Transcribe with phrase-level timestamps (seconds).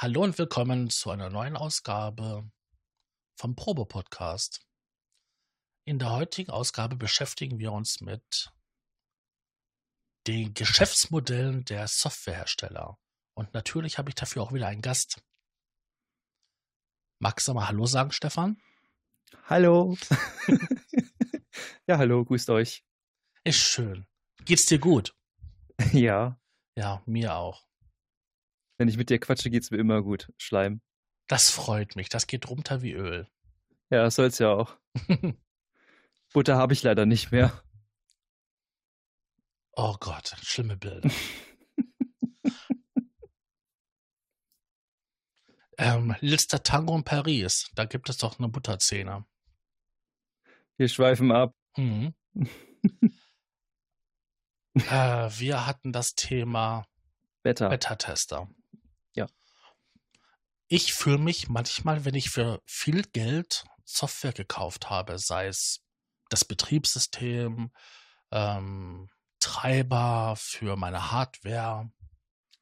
[0.00, 2.48] Hallo und willkommen zu einer neuen Ausgabe
[3.36, 4.64] vom Probe-Podcast.
[5.86, 8.52] In der heutigen Ausgabe beschäftigen wir uns mit
[10.28, 12.96] den Geschäftsmodellen der Softwarehersteller.
[13.34, 15.20] Und natürlich habe ich dafür auch wieder einen Gast.
[17.18, 18.62] Magst du mal Hallo sagen, Stefan?
[19.46, 19.98] Hallo.
[21.88, 22.84] ja, hallo, grüßt euch.
[23.42, 24.06] Ist schön.
[24.44, 25.16] Geht's dir gut?
[25.92, 26.40] Ja.
[26.76, 27.67] Ja, mir auch.
[28.78, 30.32] Wenn ich mit dir quatsche, geht's mir immer gut.
[30.38, 30.80] Schleim.
[31.26, 32.08] Das freut mich.
[32.08, 33.28] Das geht runter wie Öl.
[33.90, 34.78] Ja, das soll's ja auch.
[36.32, 37.62] Butter habe ich leider nicht mehr.
[39.72, 41.10] Oh Gott, schlimme Bilder.
[45.78, 47.70] ähm, letzter Tango in Paris.
[47.74, 49.24] Da gibt es doch eine Butterzähne.
[50.76, 51.56] Wir schweifen ab.
[51.76, 52.14] Mhm.
[54.74, 56.86] äh, wir hatten das Thema
[57.42, 57.68] Beta.
[57.68, 58.48] Beta-Tester.
[60.68, 65.82] Ich fühle mich manchmal, wenn ich für viel Geld Software gekauft habe, sei es
[66.28, 67.72] das Betriebssystem,
[68.30, 69.08] ähm,
[69.40, 71.90] Treiber für meine Hardware,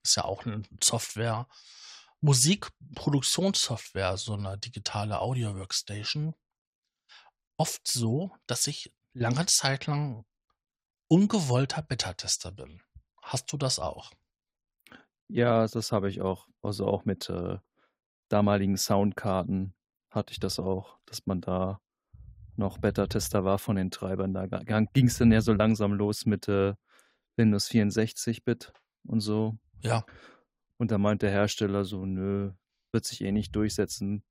[0.05, 1.49] ist ja auch eine Software,
[2.21, 6.37] Musikproduktionssoftware, so eine digitale Audio-Workstation,
[7.57, 10.25] oft so, dass ich lange Zeit lang
[11.09, 12.83] ungewollter Beta-Tester bin.
[13.21, 14.13] Hast du das auch?
[15.29, 16.47] Ja, das habe ich auch.
[16.63, 17.59] Also auch mit äh,
[18.29, 19.75] damaligen Soundkarten
[20.11, 21.81] hatte ich das auch, dass man da
[22.57, 24.33] noch Beta-Tester war von den Treibern.
[24.33, 26.75] Da ging es dann ja so langsam los mit äh,
[27.37, 28.73] Windows 64-Bit
[29.07, 29.59] und so.
[29.83, 30.05] Ja.
[30.79, 32.53] Und da meint der Hersteller so, nö,
[32.93, 34.25] wird sich eh nicht durchsetzen.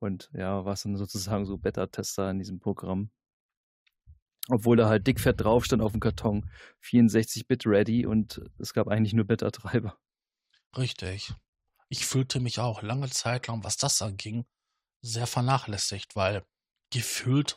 [0.00, 3.10] Und ja, war es dann sozusagen so Beta-Tester in diesem Programm.
[4.50, 6.50] Obwohl da halt dickfett drauf stand auf dem Karton
[6.82, 9.98] 64-Bit ready und es gab eigentlich nur Beta-Treiber.
[10.76, 11.34] Richtig.
[11.88, 14.46] Ich fühlte mich auch lange Zeit lang, was das anging,
[15.00, 16.44] sehr vernachlässigt, weil
[16.90, 17.56] gefühlt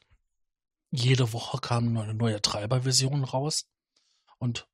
[0.90, 3.68] jede Woche kam eine neue Treiberversion raus
[4.38, 4.68] und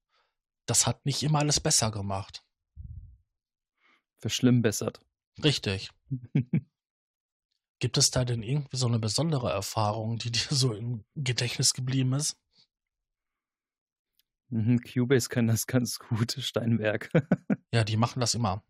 [0.66, 2.44] das hat nicht immer alles besser gemacht.
[4.20, 5.00] Verschlimmbessert.
[5.44, 5.92] Richtig.
[7.80, 12.14] Gibt es da denn irgendwie so eine besondere Erfahrung, die dir so im Gedächtnis geblieben
[12.14, 12.36] ist?
[14.50, 17.12] Mhm, Cubase kann das ganz gut, Steinberg.
[17.72, 18.64] ja, die machen das immer.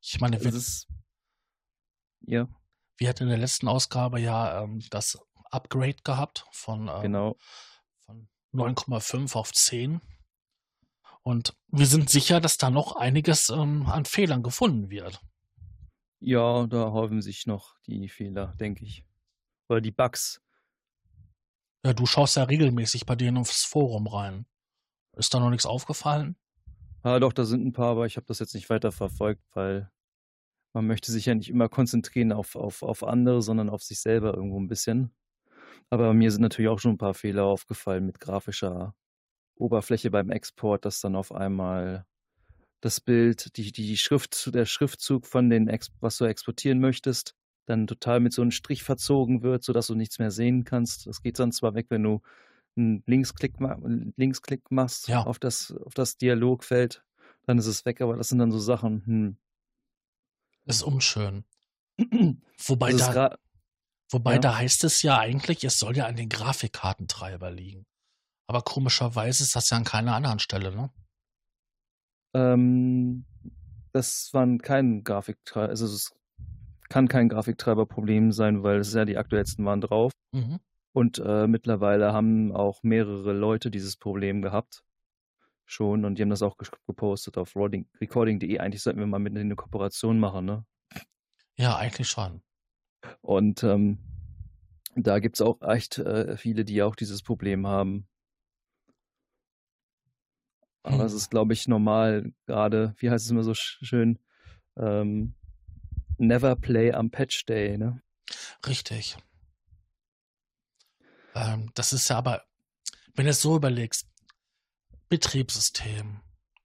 [0.00, 0.88] Ich meine, wir, ist,
[2.22, 2.48] ja.
[2.96, 5.18] wir hatten in der letzten Ausgabe ja ähm, das
[5.50, 7.36] Upgrade gehabt von, ähm, genau.
[7.98, 10.00] von 9,5 auf 10.
[11.22, 15.20] Und wir sind sicher, dass da noch einiges ähm, an Fehlern gefunden wird.
[16.20, 19.06] Ja, da häufen sich noch die Fehler, denke ich.
[19.68, 20.42] Oder die Bugs.
[21.84, 24.46] Ja, du schaust ja regelmäßig bei denen aufs Forum rein.
[25.16, 26.36] Ist da noch nichts aufgefallen?
[27.02, 29.90] Ah, doch, da sind ein paar, aber ich habe das jetzt nicht weiter verfolgt, weil
[30.74, 34.34] man möchte sich ja nicht immer konzentrieren auf, auf, auf andere, sondern auf sich selber
[34.34, 35.10] irgendwo ein bisschen.
[35.88, 38.94] Aber mir sind natürlich auch schon ein paar Fehler aufgefallen mit grafischer
[39.56, 42.06] Oberfläche beim Export, dass dann auf einmal
[42.80, 45.68] das Bild, die, die Schrift, der Schriftzug von den,
[46.00, 47.34] was du exportieren möchtest,
[47.66, 51.06] dann total mit so einem Strich verzogen wird, sodass du nichts mehr sehen kannst.
[51.06, 52.20] Das geht dann zwar weg, wenn du
[52.76, 53.54] einen Linksklick,
[54.16, 55.22] Linksklick machst ja.
[55.22, 57.04] auf, das, auf das Dialogfeld,
[57.46, 59.04] dann ist es weg, aber das sind dann so Sachen.
[59.06, 59.36] Hm.
[60.64, 61.44] Das ist unschön.
[62.66, 63.36] wobei ist da,
[64.10, 64.38] wobei ja.
[64.38, 67.86] da heißt es ja eigentlich, es soll ja an den Grafikkartentreiber liegen.
[68.46, 70.90] Aber komischerweise ist das ja an keiner anderen Stelle, ne?
[72.34, 73.24] Ähm,
[73.92, 76.14] das waren kein Grafiktreiber, also es
[76.88, 80.12] kann kein Grafiktreiberproblem sein, weil es ja die aktuellsten waren drauf.
[80.32, 80.60] Mhm.
[80.92, 84.82] Und äh, mittlerweile haben auch mehrere Leute dieses Problem gehabt.
[85.64, 86.04] Schon.
[86.04, 86.56] Und die haben das auch
[86.86, 88.58] gepostet auf recording- recording.de.
[88.58, 90.64] Eigentlich sollten wir mal mit denen eine Kooperation machen, ne?
[91.56, 92.42] Ja, eigentlich schon.
[93.20, 93.98] Und ähm,
[94.96, 98.08] da gibt es auch echt äh, viele, die auch dieses Problem haben.
[100.82, 101.04] Aber Hm.
[101.06, 104.18] es ist, glaube ich, normal, gerade, wie heißt es immer so sch- schön,
[104.76, 105.34] ähm,
[106.18, 108.02] never play am Patch Day, ne?
[108.66, 109.16] Richtig.
[111.40, 112.44] Ähm, das ist ja aber,
[113.14, 114.06] wenn du es so überlegst,
[115.08, 116.20] Betriebssystem,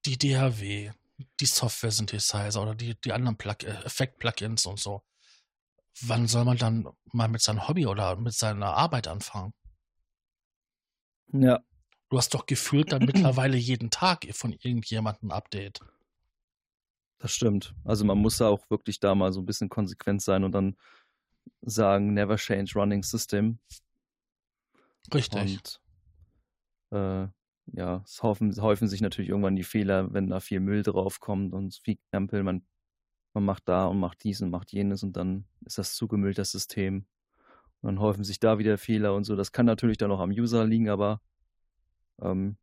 [0.06, 0.92] die DHW,
[1.40, 5.02] die Software-Synthesizer oder die, die anderen Plug äh, Effekt-Plugins und so.
[6.02, 9.54] Wann soll man dann mal mit seinem Hobby oder mit seiner Arbeit anfangen?
[11.32, 11.64] Ja,
[12.10, 15.80] Du hast doch gefühlt dann mittlerweile jeden Tag von irgendjemandem ein Update.
[17.18, 17.74] das stimmt.
[17.84, 20.78] Also man muss da auch wirklich da mal so ein bisschen konsequent sein und dann
[21.62, 23.60] sagen, never change running system.
[25.14, 25.80] Richtig.
[26.90, 27.28] Und äh,
[27.74, 31.76] ja, es häufen, häufen sich natürlich irgendwann die Fehler, wenn da viel Müll draufkommt und
[31.84, 32.44] viel Krempel.
[32.44, 32.66] Man
[33.36, 36.52] man macht da und macht dies und macht jenes und dann ist das zugemüllt, das
[36.52, 37.06] System.
[37.82, 39.36] Und dann häufen sich da wieder Fehler und so.
[39.36, 41.22] Das kann natürlich dann auch am User liegen, aber
[42.22, 42.58] ähm,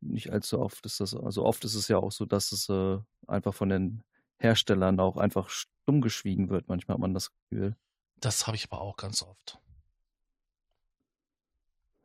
[0.00, 2.98] nicht allzu oft ist das, also oft ist es ja auch so, dass es äh,
[3.28, 4.02] einfach von den
[4.38, 6.66] Herstellern auch einfach stumm geschwiegen wird.
[6.66, 7.76] Manchmal hat man das Gefühl.
[8.16, 9.60] Das habe ich aber auch ganz oft.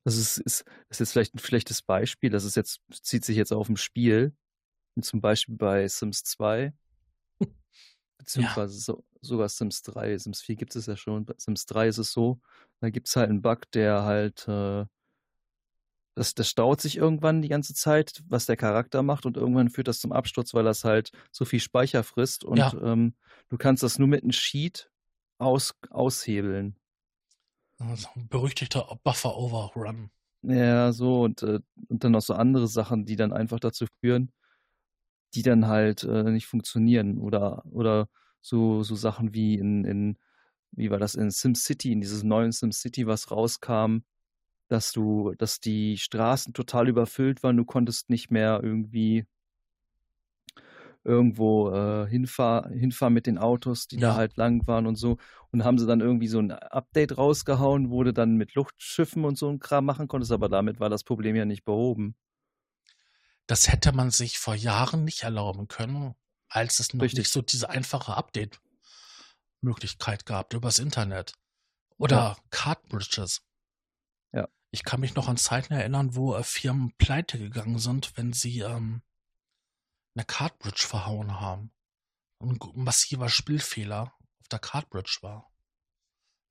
[0.05, 2.29] Das ist, ist, ist jetzt vielleicht ein schlechtes Beispiel.
[2.29, 4.33] Das ist jetzt, zieht sich jetzt auf ein Spiel.
[5.01, 6.73] Zum Beispiel bei Sims 2.
[8.17, 8.79] Beziehungsweise ja.
[8.79, 10.17] so, sogar Sims 3.
[10.17, 11.25] Sims 4 gibt es ja schon.
[11.25, 12.39] Bei Sims 3 ist es so,
[12.79, 14.85] da gibt es halt einen Bug, der halt äh,
[16.15, 19.89] das, das staut sich irgendwann die ganze Zeit, was der Charakter macht und irgendwann führt
[19.89, 22.73] das zum Absturz, weil das halt so viel Speicher frisst und ja.
[22.81, 23.15] ähm,
[23.49, 24.89] du kannst das nur mit einem Sheet
[25.37, 26.77] aus, aushebeln.
[27.79, 30.09] Also, berüchtigter Buffer Overrun.
[30.43, 34.31] Ja, so und, äh, und dann noch so andere Sachen, die dann einfach dazu führen,
[35.33, 38.07] die dann halt äh, nicht funktionieren oder oder
[38.41, 40.17] so so Sachen wie in, in
[40.71, 43.99] wie war das in SimCity, in dieses neuen SimCity, was rauskam,
[44.69, 49.25] dass du, dass die Straßen total überfüllt waren, du konntest nicht mehr irgendwie
[51.05, 54.09] irgendwo äh, hinfahren, hinfahren mit den Autos, die ja.
[54.09, 55.17] da halt lang waren und so.
[55.51, 59.37] Und haben sie dann irgendwie so ein Update rausgehauen, wo du dann mit Luftschiffen und
[59.37, 62.15] so ein Kram machen konntest, aber damit war das Problem ja nicht behoben.
[63.47, 66.15] Das hätte man sich vor Jahren nicht erlauben können,
[66.49, 67.19] als es noch Richtig.
[67.19, 71.33] nicht so diese einfache Update-Möglichkeit gab übers Internet.
[71.97, 72.35] Oder ja.
[72.49, 73.45] Cardbridges.
[74.75, 78.59] Ich kann mich noch an Zeiten erinnern, wo äh, Firmen pleite gegangen sind, wenn sie
[78.59, 79.03] ähm,
[80.15, 81.71] eine Cardbridge verhauen haben.
[82.39, 85.51] Ein massiver Spielfehler auf der Cardbridge war.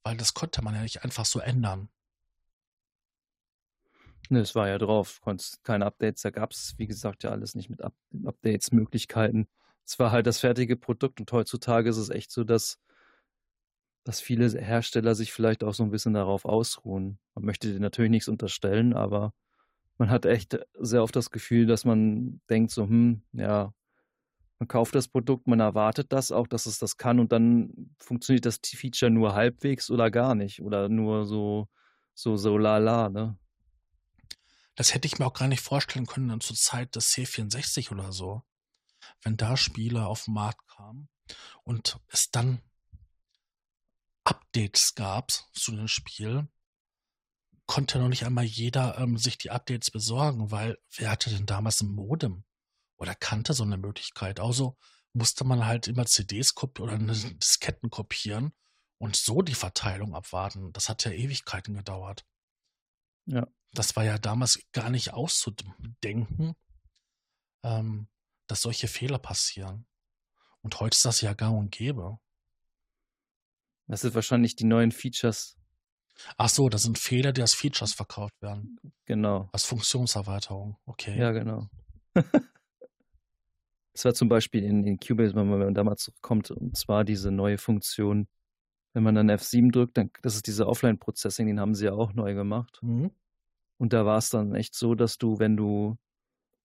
[0.03, 1.89] Weil das konnte man ja nicht einfach so ändern.
[4.31, 7.55] Ne, es war ja drauf, konntest keine Updates, da gab es, wie gesagt, ja alles
[7.55, 7.95] nicht mit Up
[8.25, 9.49] Updates, Möglichkeiten.
[9.85, 12.79] Es war halt das fertige Produkt und heutzutage ist es echt so, dass
[14.05, 17.19] dass viele Hersteller sich vielleicht auch so ein bisschen darauf ausruhen.
[17.35, 19.33] Man möchte dir natürlich nichts unterstellen, aber
[19.99, 23.73] man hat echt sehr oft das Gefühl, dass man denkt so, hm, ja,
[24.59, 28.47] man kauft das Produkt, man erwartet das auch, dass es das kann und dann funktioniert
[28.47, 31.69] das Feature nur halbwegs oder gar nicht oder nur so,
[32.15, 33.39] so, so lala, ne?
[34.77, 38.43] Das hätte ich mir auch gar nicht vorstellen können zur Zeit des C64 oder so.
[39.23, 41.09] Wenn da Spiele auf den Markt kamen
[41.63, 42.61] und es dann
[44.25, 46.49] Updates gab zu dem Spiel,
[47.67, 51.81] konnte noch nicht einmal jeder ähm, sich die Updates besorgen, weil wer hatte denn damals
[51.81, 52.45] ein Modem
[52.97, 54.41] oder kannte so eine Möglichkeit?
[54.41, 54.77] Also
[55.13, 58.53] musste man halt immer CDs kopieren oder Disketten kopieren
[58.99, 60.73] und so die Verteilung abwarten.
[60.73, 62.27] Das hat ja Ewigkeiten gedauert.
[63.27, 63.47] Ja.
[63.73, 66.55] Das war ja damals gar nicht auszudenken,
[67.65, 68.09] ähm,
[68.47, 69.87] dass solche Fehler passieren.
[70.61, 72.19] Und heute ist das ja gang und gäbe.
[73.87, 75.59] Das sind wahrscheinlich die neuen Features.
[76.37, 78.79] Ach so, das sind Fehler, die als Features verkauft werden.
[79.05, 79.49] Genau.
[79.53, 80.77] Als Funktionserweiterung.
[80.87, 81.19] Okay.
[81.19, 81.69] Ja, genau.
[83.95, 87.31] Das war zum Beispiel in, in Cubase, wenn man da mal zurückkommt, und zwar diese
[87.31, 88.27] neue Funktion,
[88.93, 92.13] wenn man dann F7 drückt, dann, das ist diese Offline-Processing, den haben sie ja auch
[92.13, 92.81] neu gemacht.
[92.83, 93.13] Mhm.
[93.79, 95.97] Und da war es dann echt so, dass du, wenn du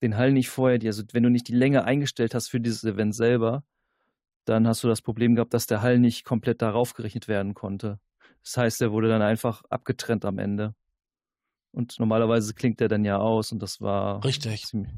[0.01, 3.13] den Hall nicht vorher, also wenn du nicht die Länge eingestellt hast für dieses Event
[3.13, 3.63] selber,
[4.45, 7.99] dann hast du das Problem gehabt, dass der Hall nicht komplett darauf gerechnet werden konnte.
[8.43, 10.75] Das heißt, er wurde dann einfach abgetrennt am Ende.
[11.72, 14.24] Und normalerweise klingt der dann ja aus und das war.
[14.24, 14.65] Richtig.
[14.65, 14.93] Ziemlich,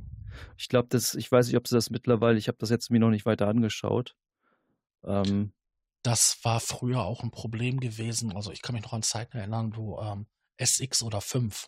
[0.58, 3.00] ich glaube, das, ich weiß nicht, ob sie das mittlerweile, ich habe das jetzt mir
[3.00, 4.16] noch nicht weiter angeschaut.
[5.04, 5.54] Ähm,
[6.04, 8.36] das war früher auch ein Problem gewesen.
[8.36, 11.68] Also ich kann mich noch an Zeiten erinnern, wo ähm, SX oder 5,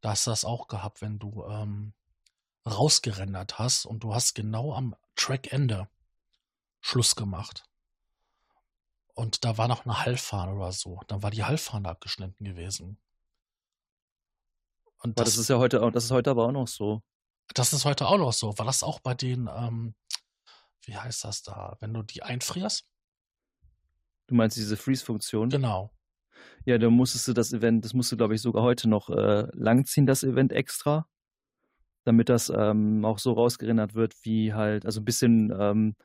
[0.00, 1.92] da hast du das auch gehabt, wenn du ähm,
[2.66, 5.88] rausgerendert hast und du hast genau am Trackende
[6.80, 7.64] Schluss gemacht.
[9.16, 11.00] Und da war noch eine Hallfahne oder so.
[11.08, 12.98] Dann war die Hallfahne abgeschnitten gewesen.
[14.98, 17.02] Und das, das, ist ja heute, das ist heute aber auch noch so.
[17.54, 18.58] Das ist heute auch noch so.
[18.58, 19.94] War das auch bei den, ähm,
[20.84, 22.86] wie heißt das da, wenn du die einfrierst?
[24.26, 25.48] Du meinst diese Freeze-Funktion?
[25.48, 25.92] Genau.
[26.64, 29.46] Ja, da musstest du das Event, das musst du, glaube ich, sogar heute noch äh,
[29.52, 31.08] langziehen, das Event extra,
[32.04, 35.96] damit das ähm, auch so rausgerendert wird, wie halt, also ein bisschen ähm,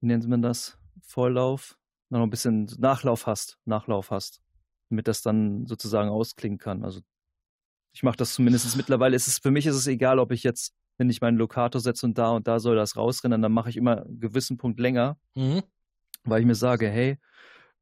[0.00, 0.78] wie nennt man das?
[1.02, 1.76] Vorlauf,
[2.10, 4.40] noch ein bisschen Nachlauf hast, Nachlauf hast,
[4.90, 6.84] damit das dann sozusagen ausklingen kann.
[6.84, 7.00] Also
[7.92, 9.16] ich mache das zumindest mittlerweile.
[9.16, 12.06] Ist es, für mich ist es egal, ob ich jetzt, wenn ich meinen Lokator setze
[12.06, 15.18] und da und da soll das rausrennen, dann mache ich immer einen gewissen Punkt länger,
[15.34, 15.62] mhm.
[16.24, 17.18] weil ich mir sage, hey,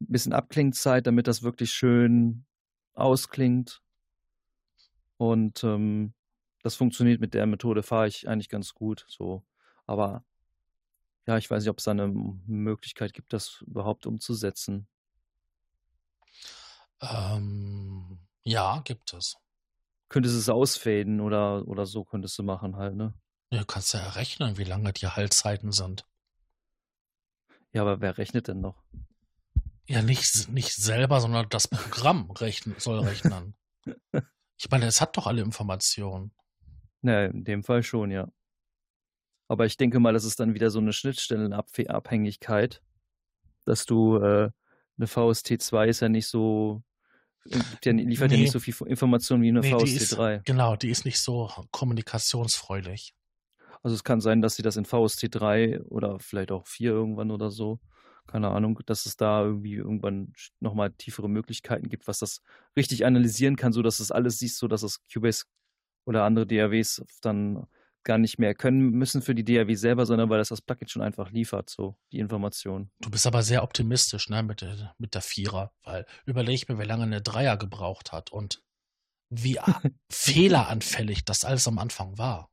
[0.00, 2.44] ein bisschen Abklingzeit, damit das wirklich schön
[2.94, 3.80] ausklingt.
[5.16, 6.12] Und ähm,
[6.62, 9.44] das funktioniert mit der Methode, fahre ich eigentlich ganz gut so.
[9.86, 10.24] Aber
[11.26, 14.86] ja, ich weiß nicht, ob es da eine Möglichkeit gibt, das überhaupt umzusetzen.
[17.00, 19.36] Ähm, ja, gibt es.
[20.08, 23.12] Könntest du es ausfaden oder, oder so könntest du machen halt, ne?
[23.50, 26.06] Ja, du kannst ja errechnen, wie lange die Haltzeiten sind.
[27.72, 28.82] Ja, aber wer rechnet denn noch?
[29.88, 33.54] Ja, nicht, nicht selber, sondern das Programm rechnen, soll rechnen.
[34.58, 36.34] Ich meine, es hat doch alle Informationen.
[37.02, 38.26] Ne, in dem Fall schon, ja.
[39.48, 42.82] Aber ich denke mal, das ist dann wieder so eine Schnittstellenabhängigkeit,
[43.64, 44.50] dass du äh,
[44.98, 46.82] eine VST2 ist ja nicht so,
[47.84, 48.36] der liefert nee.
[48.36, 50.36] ja nicht so viel Informationen wie eine nee, VST3.
[50.36, 53.14] Ist, genau, die ist nicht so kommunikationsfreudig.
[53.82, 57.50] Also es kann sein, dass sie das in VST3 oder vielleicht auch 4 irgendwann oder
[57.50, 57.78] so,
[58.26, 62.42] keine Ahnung, dass es da irgendwie irgendwann nochmal tiefere Möglichkeiten gibt, was das
[62.76, 65.44] richtig analysieren kann, so dass es alles siehst, so dass es Cubase
[66.04, 67.66] oder andere DAWs dann
[68.06, 71.02] gar nicht mehr können müssen für die DAW selber, sondern weil das das Plugin schon
[71.02, 72.90] einfach liefert, so die Information.
[73.00, 76.84] Du bist aber sehr optimistisch, ne, mit der, mit der Vierer, weil überleg mir, wie
[76.84, 78.62] lange eine Dreier gebraucht hat und
[79.28, 79.58] wie
[80.10, 82.48] fehleranfällig das alles am Anfang war.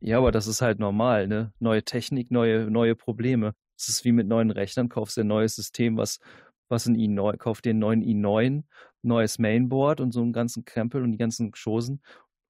[0.00, 1.52] Ja, aber das ist halt normal, ne?
[1.58, 3.54] Neue Technik, neue, neue Probleme.
[3.76, 6.20] Es ist wie mit neuen Rechnern, kaufst du ein neues System, was,
[6.68, 8.62] was ein i9, kauf dir einen neuen i9,
[9.02, 12.02] neues Mainboard und so einen ganzen Krempel und die ganzen Chosen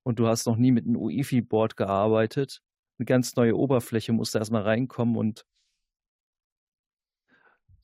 [0.06, 2.62] und du hast noch nie mit einem UEFI-Board gearbeitet,
[2.96, 5.44] eine ganz neue Oberfläche, musst du erstmal reinkommen und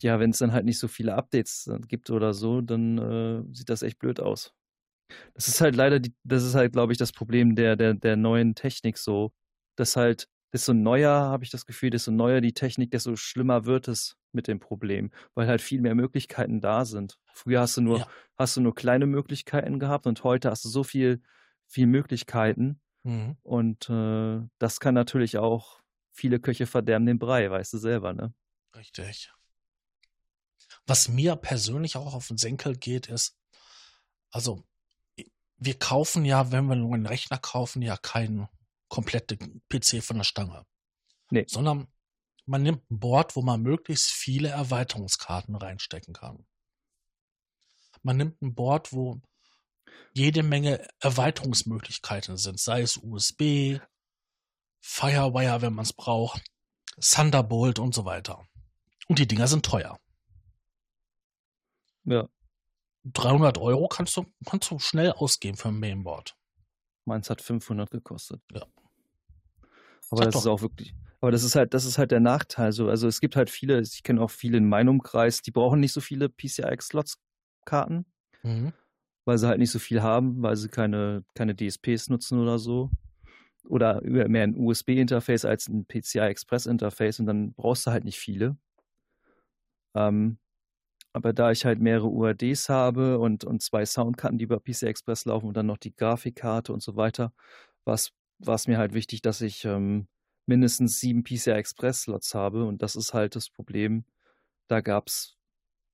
[0.00, 3.42] ja, wenn es dann halt nicht so viele Updates äh, gibt oder so, dann äh,
[3.52, 4.54] sieht das echt blöd aus.
[5.34, 8.16] Das ist halt leider, die, das ist halt, glaube ich, das Problem der, der, der
[8.16, 9.32] neuen Technik so,
[9.74, 13.88] dass halt, desto neuer, habe ich das Gefühl, desto neuer die Technik, desto schlimmer wird
[13.88, 17.18] es mit dem Problem, weil halt viel mehr Möglichkeiten da sind.
[17.34, 18.06] Früher hast du nur, ja.
[18.38, 21.20] hast du nur kleine Möglichkeiten gehabt und heute hast du so viel
[21.72, 22.80] viel Möglichkeiten.
[23.02, 23.36] Mhm.
[23.42, 25.80] Und äh, das kann natürlich auch
[26.12, 28.34] viele Köche verderben den Brei, weißt du selber, ne?
[28.76, 29.32] Richtig.
[30.86, 33.36] Was mir persönlich auch auf den Senkel geht, ist,
[34.30, 34.62] also
[35.56, 38.48] wir kaufen ja, wenn wir nur einen Rechner kaufen, ja keinen
[38.88, 40.66] kompletten PC von der Stange.
[41.30, 41.46] Nee.
[41.48, 41.88] Sondern
[42.44, 46.46] man nimmt ein Board, wo man möglichst viele Erweiterungskarten reinstecken kann.
[48.02, 49.22] Man nimmt ein Board, wo
[50.14, 53.80] jede Menge Erweiterungsmöglichkeiten sind, sei es USB,
[54.80, 56.42] Firewire, wenn man es braucht,
[57.00, 58.46] Thunderbolt und so weiter.
[59.08, 59.98] Und die Dinger sind teuer.
[62.04, 62.28] Ja.
[63.04, 66.36] 300 Euro kannst du, kannst du schnell ausgeben für ein Mainboard.
[67.04, 68.42] Meins hat 500 gekostet.
[68.52, 68.66] Ja.
[70.10, 72.72] Aber das, das ist auch wirklich, aber das ist halt, das ist halt der Nachteil.
[72.72, 75.80] So, also es gibt halt viele, ich kenne auch viele in meinem Umkreis, die brauchen
[75.80, 78.04] nicht so viele PCI-Slots-Karten.
[78.42, 78.72] Mhm
[79.24, 82.90] weil sie halt nicht so viel haben, weil sie keine, keine DSPs nutzen oder so.
[83.68, 88.56] Oder mehr ein USB-Interface als ein PCI-Express-Interface und dann brauchst du halt nicht viele.
[89.94, 90.38] Ähm,
[91.12, 95.26] aber da ich halt mehrere UADs habe und, und zwei Soundkarten, die über PCI Express
[95.26, 97.32] laufen und dann noch die Grafikkarte und so weiter,
[97.84, 100.08] war es mir halt wichtig, dass ich ähm,
[100.46, 104.04] mindestens sieben PCI Express Slots habe und das ist halt das Problem.
[104.68, 105.36] Da gab es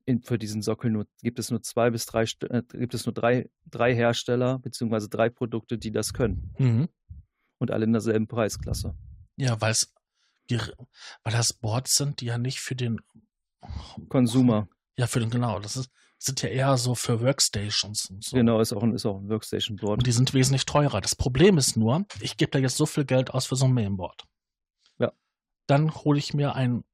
[0.08, 3.12] in, für diesen Sockel nur, gibt es nur zwei bis drei, äh, gibt es nur
[3.12, 6.54] drei, drei Hersteller beziehungsweise drei Produkte, die das können.
[6.58, 6.88] Mhm.
[7.58, 8.94] Und alle in derselben Preisklasse.
[9.36, 9.94] Ja, weil es
[10.50, 13.00] weil das Boards sind, die ja nicht für den
[14.08, 14.66] Consumer.
[14.96, 15.58] Ja, für den, genau.
[15.60, 18.34] Das ist, sind ja eher so für Workstations und so.
[18.34, 19.98] Genau, ist auch ein, ist auch ein Workstation-Board.
[19.98, 21.02] Und die sind wesentlich teurer.
[21.02, 23.74] Das Problem ist nur, ich gebe da jetzt so viel Geld aus für so ein
[23.74, 24.26] Mainboard.
[24.98, 25.12] Ja.
[25.66, 26.84] Dann hole ich mir ein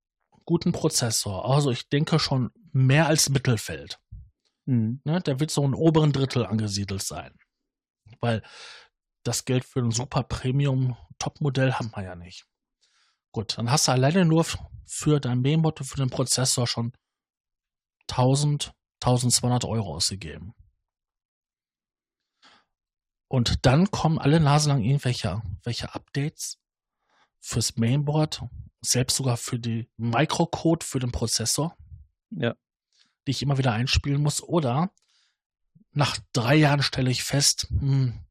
[0.44, 1.49] guten Prozessor.
[1.49, 3.99] Also ich denke schon mehr als Mittelfeld.
[4.66, 5.00] Mhm.
[5.04, 7.37] Ne, der wird so ein oberen Drittel angesiedelt sein.
[8.21, 8.43] Weil
[9.23, 12.47] das Geld für ein super Premium Top-Modell haben wir ja nicht.
[13.33, 14.45] Gut, dann hast du alleine nur
[14.85, 16.93] für dein Mainboard und für den Prozessor schon
[18.11, 20.54] 1000, 1200 Euro ausgegeben.
[23.28, 26.59] Und dann kommen alle Nase lang irgendwelche welche Updates
[27.40, 28.43] fürs Mainboard
[28.81, 31.76] selbst sogar für die Microcode für den Prozessor,
[32.31, 32.54] ja.
[33.26, 34.43] Die ich immer wieder einspielen muss.
[34.43, 34.90] Oder
[35.93, 38.25] nach drei Jahren stelle ich fest, hm,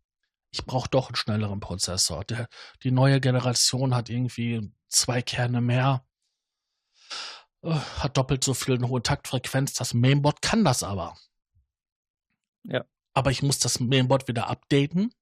[0.51, 2.23] ich brauche doch einen schnelleren Prozessor.
[2.25, 2.47] Der,
[2.83, 6.05] die neue Generation hat irgendwie zwei Kerne mehr,
[7.63, 9.73] äh, hat doppelt so viel eine hohe Taktfrequenz.
[9.73, 11.17] Das Mainboard kann das aber.
[12.63, 12.85] Ja.
[13.13, 15.13] Aber ich muss das Mainboard wieder updaten,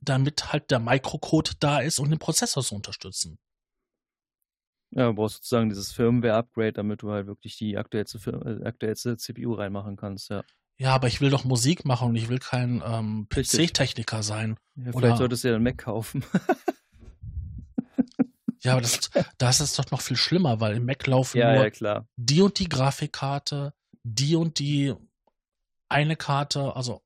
[0.00, 3.38] damit halt der Microcode da ist, um den Prozessor zu unterstützen.
[4.90, 9.54] Ja, du brauchst sozusagen dieses Firmware-Upgrade, damit du halt wirklich die aktuellste, äh, aktuellste CPU
[9.54, 10.42] reinmachen kannst, ja.
[10.78, 14.58] Ja, aber ich will doch Musik machen und ich will kein ähm, PC-Techniker sein.
[14.74, 16.22] Ja, vielleicht solltest du ja einen Mac kaufen.
[18.66, 21.72] Ja, aber das, das ist doch noch viel schlimmer, weil im Mac laufen Ja, nur
[21.72, 24.92] ja, die und die Grafikkarte, die und die
[25.88, 26.74] eine Karte.
[26.74, 27.00] Also,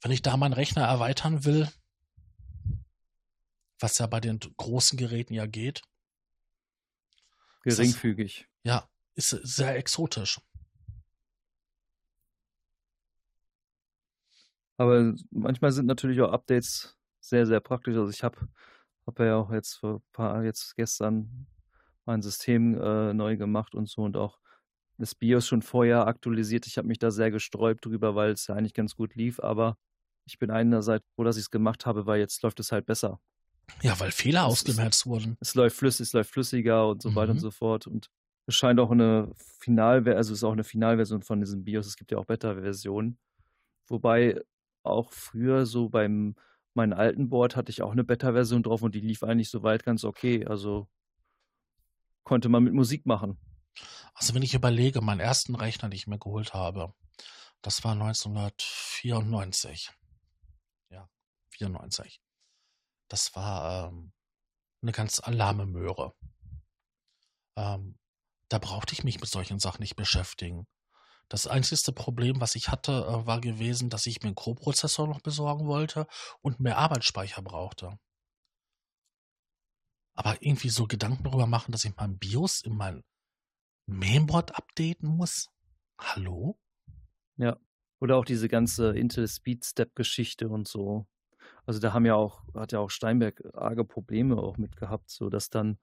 [0.00, 1.68] wenn ich da meinen Rechner erweitern will,
[3.80, 5.82] was ja bei den großen Geräten ja geht,
[7.64, 8.48] Ist das- Geringfügig.
[8.64, 10.40] ja, ist sehr exotisch.
[14.78, 17.94] Aber manchmal sind natürlich auch Updates sehr, sehr praktisch.
[17.96, 18.48] Also ich habe
[19.06, 21.46] hab ja auch jetzt vor ein paar, jetzt gestern
[22.04, 24.38] mein System äh, neu gemacht und so und auch
[24.98, 26.66] das BIOS schon vorher aktualisiert.
[26.66, 29.76] Ich habe mich da sehr gesträubt drüber, weil es ja eigentlich ganz gut lief, aber
[30.24, 33.20] ich bin einerseits froh, dass ich es gemacht habe, weil jetzt läuft es halt besser.
[33.82, 35.36] Ja, weil Fehler ausgemerzt wurden.
[35.40, 37.40] Es läuft flüssig, es läuft flüssiger und so weiter und Mhm.
[37.42, 37.86] so fort.
[37.86, 38.10] Und
[38.46, 41.86] es scheint auch eine Finalversion, also es ist auch eine Finalversion von diesem BIOS.
[41.86, 43.18] Es gibt ja auch Beta-Versionen.
[43.88, 44.40] Wobei
[44.84, 46.34] auch früher so beim
[46.74, 50.04] meinem alten Board hatte ich auch eine Beta-Version drauf und die lief eigentlich soweit ganz
[50.04, 50.46] okay.
[50.46, 50.88] Also
[52.24, 53.36] konnte man mit Musik machen.
[54.14, 56.94] Also wenn ich überlege, meinen ersten Rechner, den ich mir geholt habe,
[57.60, 59.90] das war 1994.
[60.90, 61.08] Ja,
[61.50, 62.20] 94.
[63.12, 64.10] Das war ähm,
[64.80, 66.14] eine ganz alarme Möhre.
[67.58, 67.98] Ähm,
[68.48, 70.66] da brauchte ich mich mit solchen Sachen nicht beschäftigen.
[71.28, 75.20] Das einzigste Problem, was ich hatte, äh, war gewesen, dass ich mir einen Co-Prozessor noch
[75.20, 76.06] besorgen wollte
[76.40, 77.98] und mehr Arbeitsspeicher brauchte.
[80.14, 83.04] Aber irgendwie so Gedanken darüber machen, dass ich mein BIOS in mein
[83.84, 85.50] Mainboard updaten muss?
[85.98, 86.58] Hallo?
[87.36, 87.58] Ja.
[88.00, 91.06] Oder auch diese ganze Intel Speed Step Geschichte und so.
[91.66, 95.28] Also da haben ja auch, hat ja auch Steinberg arge Probleme auch mit gehabt, so
[95.30, 95.78] dass dann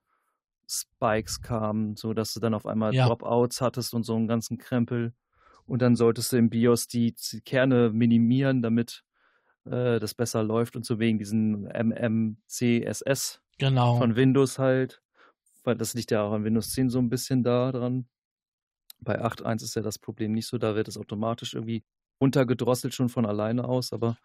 [0.68, 3.08] Spikes kamen, so dass du dann auf einmal Ja.
[3.08, 5.14] Dropouts hattest und so einen ganzen Krempel.
[5.66, 9.04] Und dann solltest du im BIOS die, die Kerne minimieren, damit
[9.66, 13.98] äh, das besser läuft und so wegen diesen MMCSS Genau.
[13.98, 15.02] von Windows halt.
[15.64, 18.08] Weil das liegt ja auch an Windows 10 so ein bisschen da dran.
[19.02, 21.84] Bei 8.1 ist ja das Problem nicht so, da wird es automatisch irgendwie
[22.22, 24.18] runtergedrosselt schon von alleine aus, aber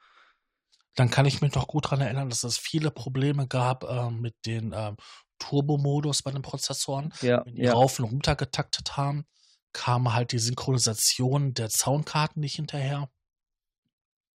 [0.95, 4.35] Dann kann ich mich noch gut daran erinnern, dass es viele Probleme gab äh, mit
[4.47, 4.97] den ähm,
[5.39, 7.13] Turbo-Modus bei den Prozessoren.
[7.21, 9.27] ja, Wenn die ja, rauf und runter getaktet haben,
[9.73, 13.11] kam halt die Synchronisation der Soundkarten nicht hinterher,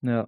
[0.01, 0.27] ja,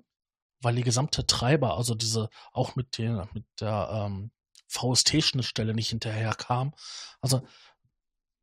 [0.61, 4.31] weil die gesamte Treiber, also diese auch mit, den, mit der ähm,
[4.67, 6.73] VST-Schnittstelle nicht hinterher kam.
[7.21, 7.41] Also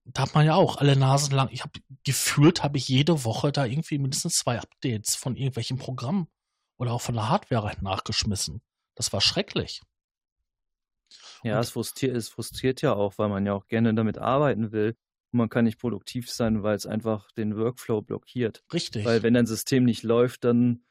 [0.04, 1.48] da hat man ja auch alle Nasen lang.
[1.50, 6.28] Ich habe gefühlt, habe ich jede Woche da irgendwie mindestens zwei Updates von irgendwelchen Programmen
[6.78, 8.62] oder auch von der Hardware nachgeschmissen.
[8.94, 9.82] Das war schrecklich.
[11.42, 14.96] ja, es frustriert, es frustriert ja auch, weil man ja auch gerne damit arbeiten will.
[15.32, 18.64] Und man kann nicht produktiv sein, weil es einfach den Workflow blockiert.
[18.72, 19.04] Richtig.
[19.04, 20.84] Weil wenn ein System nicht läuft, dann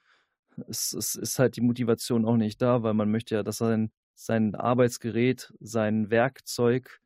[0.67, 3.91] ist, ist, ist halt die Motivation auch nicht da, weil man möchte ja, dass sein,
[4.13, 7.01] sein Arbeitsgerät, sein Werkzeug,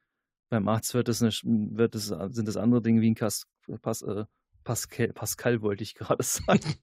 [0.49, 3.45] beim Arzt wird es, eine, wird es sind es andere Dinge wie ein Kas,
[3.81, 4.25] Pas, äh,
[4.63, 6.75] Pascal, Pascal wollte ich gerade sagen.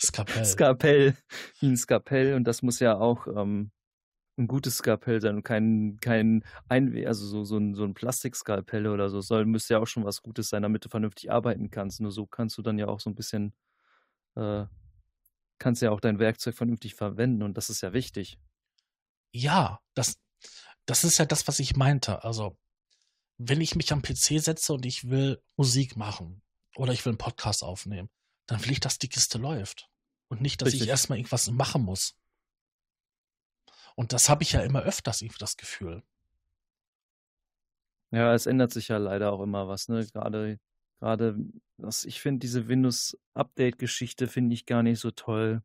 [0.00, 0.44] Skapell.
[0.44, 1.16] Skapell,
[1.60, 3.70] wie ein Skapell und das muss ja auch ähm,
[4.38, 8.86] ein gutes Skalpell sein und kein, kein ein, also so, so ein, so ein Plastikskalpell
[8.86, 12.00] oder so soll, müsste ja auch schon was Gutes sein, damit du vernünftig arbeiten kannst.
[12.00, 13.52] Nur so kannst du dann ja auch so ein bisschen,
[14.36, 14.64] äh,
[15.58, 18.38] kannst ja auch dein Werkzeug vernünftig verwenden und das ist ja wichtig.
[19.32, 20.16] Ja, das,
[20.86, 22.24] das ist ja das, was ich meinte.
[22.24, 22.56] Also,
[23.38, 26.42] wenn ich mich am PC setze und ich will Musik machen
[26.76, 28.08] oder ich will einen Podcast aufnehmen,
[28.48, 29.88] dann will ich, dass die Kiste läuft.
[30.28, 30.88] Und nicht, dass ich Richtig.
[30.88, 32.16] erstmal irgendwas machen muss.
[33.94, 36.02] Und das habe ich ja immer öfters, irgendwie das Gefühl.
[38.10, 40.06] Ja, es ändert sich ja leider auch immer was, ne?
[40.06, 40.58] Gerade,
[40.98, 41.36] gerade,
[41.76, 45.62] das, ich finde diese Windows-Update-Geschichte finde ich gar nicht so toll.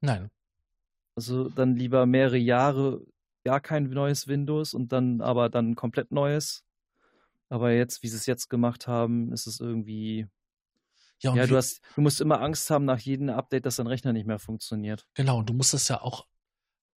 [0.00, 0.30] Nein.
[1.14, 3.04] Also dann lieber mehrere Jahre
[3.44, 6.64] gar kein neues Windows und dann aber dann komplett neues.
[7.48, 10.26] Aber jetzt, wie sie es jetzt gemacht haben, ist es irgendwie.
[11.20, 14.12] Ja, Ja, du hast, du musst immer Angst haben nach jedem Update, dass dein Rechner
[14.12, 15.06] nicht mehr funktioniert.
[15.14, 16.26] genau, und du musst es ja auch,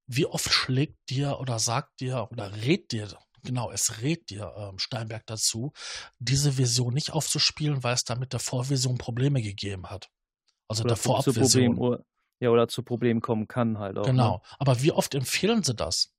[0.07, 3.07] wie oft schlägt dir oder sagt dir oder rät dir,
[3.43, 5.73] genau, es rät dir ähm, Steinberg dazu,
[6.19, 10.09] diese Version nicht aufzuspielen, weil es da mit der Vorversion Probleme gegeben hat.
[10.67, 12.03] Also Oder der Vorabversion.
[12.39, 14.05] Ja, oder zu Problemen kommen kann halt auch.
[14.05, 14.11] Ne?
[14.11, 14.41] Genau.
[14.57, 16.11] Aber wie oft empfehlen sie das?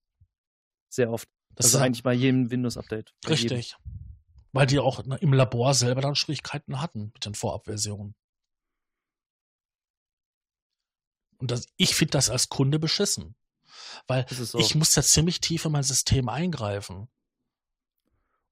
[0.89, 1.29] Sehr oft.
[1.55, 3.13] Das also ist eigentlich bei jedem Windows-Update.
[3.23, 3.63] Bei jedem.
[4.53, 8.15] Weil die auch ne, im Labor selber dann Schwierigkeiten hatten mit den Vorabversionen.
[11.39, 13.35] Und das, ich finde das als Kunde beschissen.
[14.07, 14.59] Weil so.
[14.59, 17.09] ich muss da ziemlich tief in mein System eingreifen.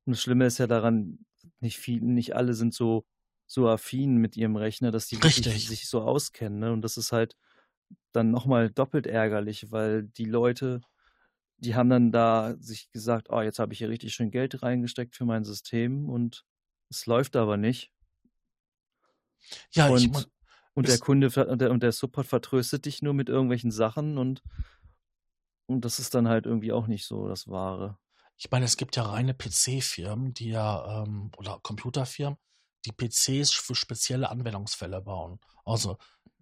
[0.05, 1.25] Und das Schlimme ist ja daran,
[1.61, 3.07] nicht viel, nicht alle sind so,
[3.47, 6.59] so affin mit ihrem Rechner, dass die sich so auskennen.
[6.59, 6.73] Ne?
[6.73, 7.37] Und das ist halt
[8.13, 10.81] dann nochmal doppelt ärgerlich, weil die Leute,
[11.61, 15.15] die haben dann da sich gesagt, oh, jetzt habe ich hier richtig schön Geld reingesteckt
[15.15, 16.45] für mein System und
[16.89, 17.93] es läuft aber nicht.
[19.73, 20.27] Ja, und, ich,
[20.75, 24.43] und der Kunde und der, und der Support vertröstet dich nur mit irgendwelchen Sachen und,
[25.67, 27.99] und das ist dann halt irgendwie auch nicht so das Wahre.
[28.37, 32.39] Ich meine, es gibt ja reine PC-Firmen, die ja, ähm, oder Computerfirmen,
[32.87, 35.41] die PCs für spezielle Anwendungsfälle bauen.
[35.65, 35.99] Also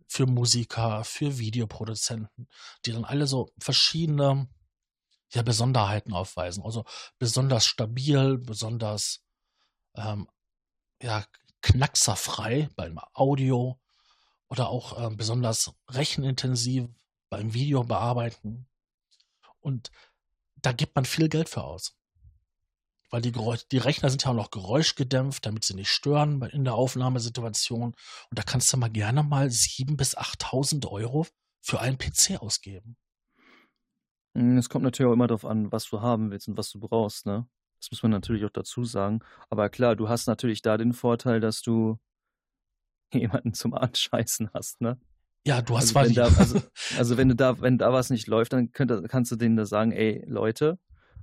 [0.07, 2.49] für Musiker, für Videoproduzenten,
[2.85, 4.49] die dann alle so verschiedene
[5.33, 6.65] ja, Besonderheiten aufweisen.
[6.65, 6.85] Also
[7.19, 9.23] besonders stabil, besonders
[9.95, 10.29] ähm,
[11.03, 11.25] ja,
[11.63, 13.81] knackserfrei beim Audio
[14.49, 16.89] oder auch ähm, besonders rechenintensiv
[17.29, 18.67] beim Video bearbeiten.
[19.61, 19.91] Und
[20.57, 21.95] da gibt man viel Geld für aus.
[23.11, 26.65] Weil die, Geräusch, die Rechner sind ja auch noch geräuschgedämpft, damit sie nicht stören in
[26.65, 27.95] der Aufnahmesituation.
[27.95, 31.27] Und da kannst du mal gerne mal 7.000 bis 8.000 Euro
[31.61, 32.97] für einen PC ausgeben.
[34.37, 36.81] Hm, es kommt natürlich auch immer darauf an, was du haben willst und was du
[36.81, 37.47] brauchst, ne?
[37.81, 39.21] Das muss man natürlich auch dazu sagen.
[39.51, 41.99] Aber klar, du hast natürlich da den Vorteil, dass du
[43.13, 44.99] jemanden zum Anscheißen hast, ne?
[45.47, 46.61] Ja, du hast also, wenn da, also,
[46.99, 49.65] also, wenn du da, wenn da was nicht läuft, dann könnt, kannst du denen da
[49.65, 50.79] sagen, ey, Leute,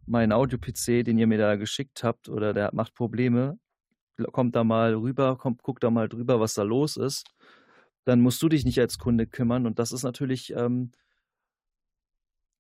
[0.06, 3.60] mein Audio-PC, den ihr mir da geschickt habt, oder der macht Probleme,
[4.32, 7.26] kommt da mal rüber, kommt, guck da mal drüber, was da los ist.
[8.06, 10.92] Dann musst du dich nicht als Kunde kümmern und das ist natürlich, ähm,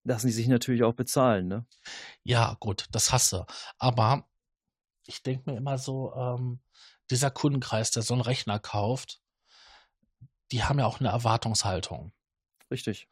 [0.06, 1.66] lassen die sich natürlich auch bezahlen, ne?
[2.24, 3.46] Ja, gut, das hasse.
[3.78, 4.30] Aber
[5.06, 6.62] ich denke mir immer so, ähm,
[7.10, 9.22] dieser Kundenkreis, der so einen Rechner kauft,
[10.52, 12.14] die haben ja auch eine Erwartungshaltung.
[12.72, 13.08] Richtig.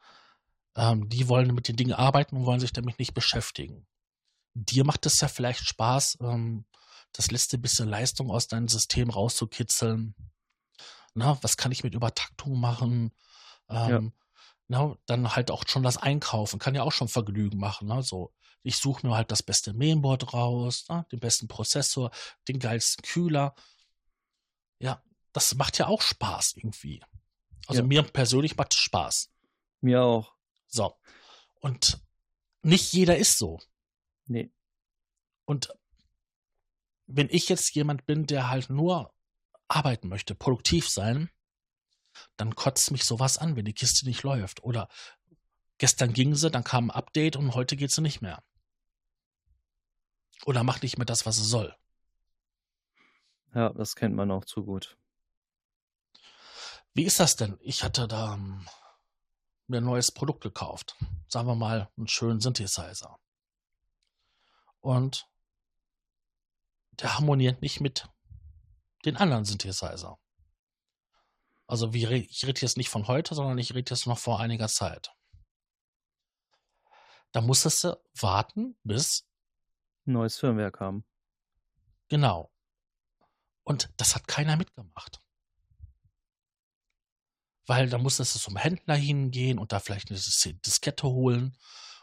[0.76, 3.86] Ähm, die wollen mit den Dingen arbeiten und wollen sich damit nicht beschäftigen.
[4.54, 6.64] Dir macht es ja vielleicht Spaß, ähm,
[7.12, 10.14] das letzte bisschen Leistung aus deinem System rauszukitzeln.
[11.14, 13.12] Na, was kann ich mit Übertaktung machen?
[13.68, 14.23] Ähm, ja.
[14.68, 17.88] Na, dann halt auch schon das Einkaufen, kann ja auch schon Vergnügen machen.
[17.88, 18.02] Ne?
[18.02, 22.10] So, ich suche mir halt das beste Mainboard raus, na, den besten Prozessor,
[22.48, 23.54] den geilsten Kühler.
[24.78, 27.02] Ja, das macht ja auch Spaß irgendwie.
[27.66, 27.86] Also ja.
[27.86, 29.30] mir persönlich macht es Spaß.
[29.80, 30.32] Mir auch.
[30.66, 30.94] So.
[31.60, 32.00] Und
[32.62, 33.60] nicht jeder ist so.
[34.26, 34.50] Nee.
[35.44, 35.74] Und
[37.06, 39.14] wenn ich jetzt jemand bin, der halt nur
[39.68, 41.30] arbeiten möchte, produktiv sein,
[42.36, 44.62] dann kotzt mich sowas an, wenn die Kiste nicht läuft.
[44.62, 44.88] Oder
[45.78, 48.42] gestern ging sie, dann kam ein Update und heute geht sie nicht mehr.
[50.46, 51.74] Oder macht nicht mehr das, was sie soll.
[53.54, 54.96] Ja, das kennt man auch zu gut.
[56.92, 57.56] Wie ist das denn?
[57.60, 58.66] Ich hatte da um,
[59.66, 60.96] mir ein neues Produkt gekauft.
[61.28, 63.18] Sagen wir mal einen schönen Synthesizer
[64.84, 65.26] und
[66.92, 68.06] der harmoniert nicht mit
[69.04, 70.18] den anderen Synthesizer.
[71.74, 74.68] Also wie, ich rede jetzt nicht von heute, sondern ich rede jetzt noch vor einiger
[74.68, 75.12] Zeit.
[77.32, 79.28] Da musstest du warten, bis
[80.04, 81.04] neues Firmware kam.
[82.06, 82.52] Genau.
[83.64, 85.20] Und das hat keiner mitgemacht.
[87.66, 91.58] Weil da musstest du zum Händler hingehen und da vielleicht eine Diskette holen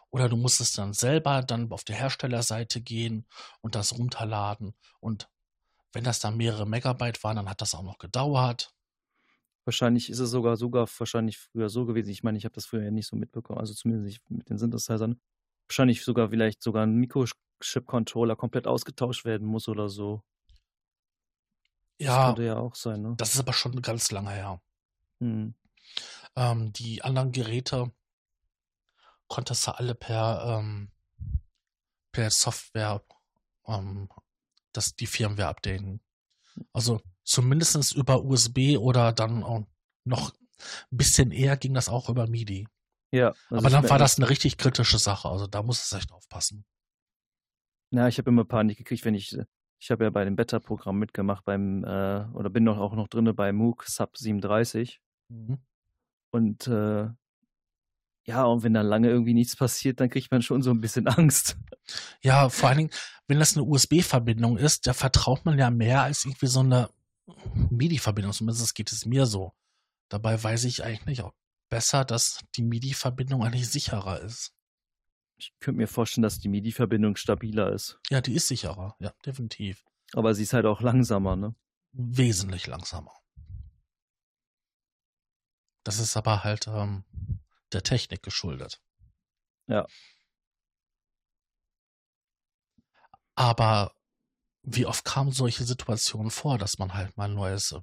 [0.10, 3.26] oder du musstest dann selber dann auf der Herstellerseite gehen
[3.62, 4.76] und das runterladen.
[5.00, 5.30] Und
[5.94, 8.76] wenn das dann mehrere Megabyte waren, dann hat das auch noch gedauert.
[9.66, 12.10] Wahrscheinlich ist es sogar sogar wahrscheinlich früher so gewesen.
[12.10, 14.58] Ich meine, ich habe das früher ja nicht so mitbekommen, also zumindest nicht mit den
[14.58, 15.20] Synthesizern.
[15.68, 20.24] Wahrscheinlich sogar vielleicht sogar ein Mikrochip-Controller komplett ausgetauscht werden muss oder so.
[22.00, 23.14] Ja, das könnte ja auch sein, ne?
[23.18, 24.62] Das ist aber schon ganz lange her.
[25.20, 25.54] Hm.
[26.36, 27.92] Ähm, die anderen Geräte,
[29.32, 30.90] konntest du alle per, ähm,
[32.12, 33.02] per Software
[33.66, 34.10] ähm,
[34.74, 36.02] das, die Firmware updaten.
[36.74, 39.64] Also zumindest über USB oder dann auch
[40.04, 40.34] noch
[40.92, 42.68] ein bisschen eher ging das auch über MIDI.
[43.12, 43.34] Ja.
[43.50, 45.30] Aber dann war das eine richtig kritische Sache.
[45.30, 46.66] Also da muss es echt aufpassen.
[47.90, 49.38] Na, ich habe immer Panik gekriegt, wenn ich,
[49.80, 53.34] ich habe ja bei dem Beta-Programm mitgemacht beim, äh, oder bin noch auch noch drin
[53.36, 55.02] bei MOOC Sub 37.
[55.30, 55.58] Mhm.
[56.32, 57.10] Und äh,
[58.26, 61.08] ja, und wenn da lange irgendwie nichts passiert, dann kriegt man schon so ein bisschen
[61.08, 61.58] Angst.
[62.22, 62.92] Ja, vor allen Dingen,
[63.28, 66.90] wenn das eine USB-Verbindung ist, da vertraut man ja mehr als irgendwie so eine
[67.70, 68.34] MIDI-Verbindung.
[68.34, 69.54] Zumindest geht es mir so.
[70.10, 71.34] Dabei weiß ich eigentlich auch
[71.70, 74.54] besser, dass die MIDI-Verbindung eigentlich sicherer ist.
[75.38, 78.00] Ich könnte mir vorstellen, dass die MIDI-Verbindung stabiler ist.
[78.10, 79.84] Ja, die ist sicherer, ja, definitiv.
[80.14, 81.56] Aber sie ist halt auch langsamer, ne?
[81.94, 83.14] Wesentlich langsamer.
[85.84, 87.06] Das ist aber halt ähm,
[87.74, 88.82] der Technik geschuldet.
[89.68, 89.88] Ja.
[93.36, 93.96] Aber
[94.64, 97.76] wie oft kamen solche Situationen vor, dass man halt mal ein neues,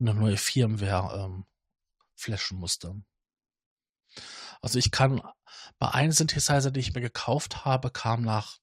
[0.00, 1.46] eine neue Firmware ähm,
[2.14, 2.94] flashen musste?
[4.60, 5.22] Also ich kann
[5.78, 8.58] bei einem Synthesizer, den ich mir gekauft habe, kam nach,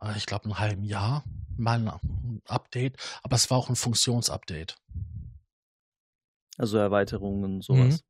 [0.00, 1.24] äh, ich glaube, einem halben Jahr
[1.56, 4.76] mal ein Update, aber es war auch ein Funktionsupdate.
[6.56, 7.94] Also Erweiterungen und sowas.
[7.94, 8.08] Mhm.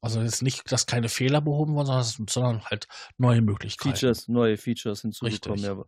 [0.00, 3.96] Also jetzt nicht, dass keine Fehler behoben wurden, sondern, sondern halt neue Möglichkeiten.
[3.96, 5.64] Features, neue Features hinzugekommen.
[5.64, 5.86] Richtig.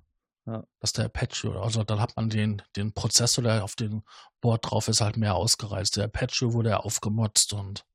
[0.48, 0.54] Ja.
[0.54, 0.64] Ja.
[0.80, 4.02] Dass der Apache, also dann hat man den, den Prozessor, der auf dem
[4.40, 5.96] Board drauf ist, halt mehr ausgereizt.
[5.96, 7.86] Der Apache wurde ja aufgemotzt und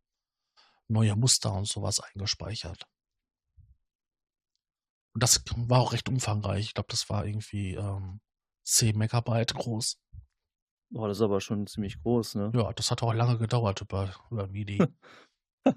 [0.88, 2.88] neue Muster und sowas eingespeichert.
[5.16, 6.66] Und das war auch recht umfangreich.
[6.66, 8.20] Ich glaube, das war irgendwie ähm,
[8.66, 10.00] 10 Megabyte groß.
[10.92, 12.52] Boah, das ist aber schon ziemlich groß, ne?
[12.54, 14.86] Ja, das hat auch lange gedauert über, über MIDI.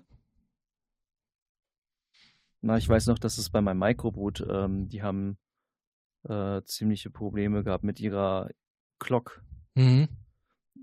[2.60, 5.38] Na, ich weiß noch, dass es bei meinem Microboot, ähm, die haben
[6.28, 8.50] äh, ziemliche Probleme gehabt mit ihrer
[8.98, 9.42] Clock.
[9.74, 10.08] mhm.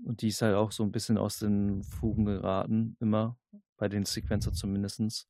[0.06, 3.38] Und die ist halt auch so ein bisschen aus den Fugen geraten, immer,
[3.78, 5.26] bei den Sequencer zumindest.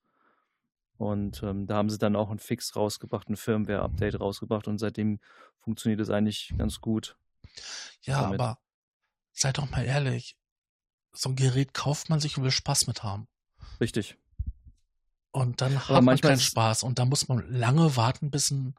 [0.96, 5.20] Und ähm, da haben sie dann auch einen Fix rausgebracht, ein Firmware-Update rausgebracht und seitdem
[5.60, 7.16] funktioniert es eigentlich ganz gut.
[8.02, 8.40] Ja, damit.
[8.40, 8.58] aber
[9.32, 10.36] sei doch mal ehrlich.
[11.12, 13.28] So ein Gerät kauft man sich und will Spaß mit haben.
[13.80, 14.18] Richtig.
[15.30, 16.82] Und dann Aber hat man keinen Spaß.
[16.84, 18.74] Und da muss man lange warten, bis ein,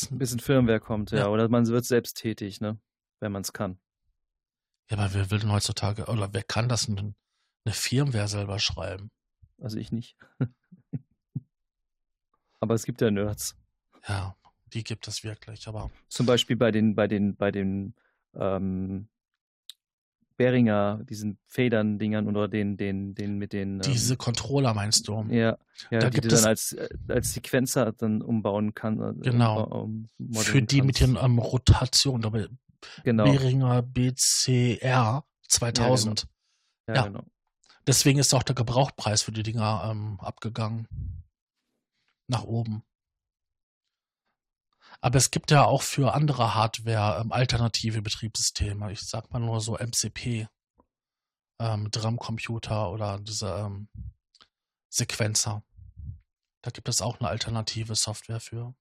[0.00, 1.18] bis Ein bisschen Firmware kommt, ja.
[1.18, 1.28] Ja.
[1.28, 2.78] Oder man wird selbst tätig, ne?
[3.20, 3.78] Wenn man es kann.
[4.90, 7.14] Ja, aber wer will denn heutzutage, oder wer kann das denn
[7.64, 9.10] eine Firmware selber schreiben?
[9.58, 10.16] Also ich nicht.
[12.60, 13.56] Aber es gibt ja Nerds.
[14.08, 14.34] Ja,
[14.72, 15.68] die gibt es wirklich.
[15.68, 17.94] Aber Zum Beispiel bei den, bei den, bei den
[18.34, 19.08] ähm,
[20.36, 23.74] Behringer, diesen Federn-Dingern oder den, den, den mit den.
[23.76, 25.24] Ähm, diese Controller meinst du?
[25.30, 25.56] ja,
[25.90, 29.00] ja Da die gibt du dann als, äh, als Sequenzer dann umbauen kann.
[29.00, 29.62] äh, Genau.
[29.64, 31.16] umba- um, Für die mit kannst.
[31.16, 32.48] den ähm, Rotationen, aber
[33.04, 33.24] Genau.
[33.24, 36.28] Behringer BCR 2000.
[36.88, 37.02] Ja, ja.
[37.04, 37.24] genau.
[37.86, 40.86] Deswegen ist auch der Gebrauchpreis für die Dinger ähm, abgegangen.
[42.28, 42.82] Nach oben.
[45.00, 48.92] Aber es gibt ja auch für andere Hardware ähm, alternative Betriebssysteme.
[48.92, 50.48] Ich sag mal nur so MCP,
[51.60, 53.88] ähm, Drumcomputer oder diese ähm,
[54.88, 55.62] Sequenzer.
[56.62, 58.74] Da gibt es auch eine alternative Software für.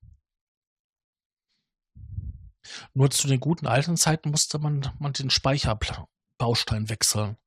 [2.94, 7.38] Nur zu den guten alten Zeiten musste man, man den Speicherbaustein wechseln.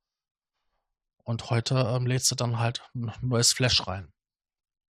[1.24, 4.12] Und heute ähm, lädst du dann halt ein neues Flash rein.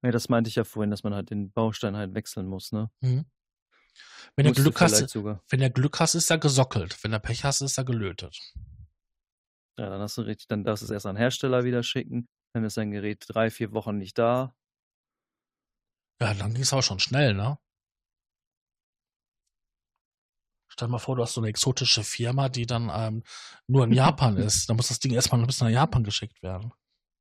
[0.02, 2.90] Ja, das meinte ich ja vorhin, dass man halt den Baustein halt wechseln muss, ne?
[3.00, 3.24] Mhm.
[4.36, 5.42] Wenn du Glück hast, sogar.
[5.48, 7.02] wenn du Glück hast, ist er gesockelt.
[7.02, 8.38] Wenn du Pech hast, ist er gelötet.
[9.78, 12.28] Ja, dann hast du richtig, dann darfst du es erst an den Hersteller wieder schicken.
[12.52, 14.54] Dann ist dein Gerät drei, vier Wochen nicht da.
[16.20, 17.58] Ja, dann ging es auch schon schnell, ne?
[20.68, 23.22] Stell dir mal vor, du hast so eine exotische Firma, die dann ähm,
[23.66, 24.68] nur in Japan ist.
[24.68, 26.72] Dann muss das Ding erstmal bis nach Japan geschickt werden.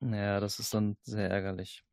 [0.01, 1.83] Ja, das ist dann sehr ärgerlich.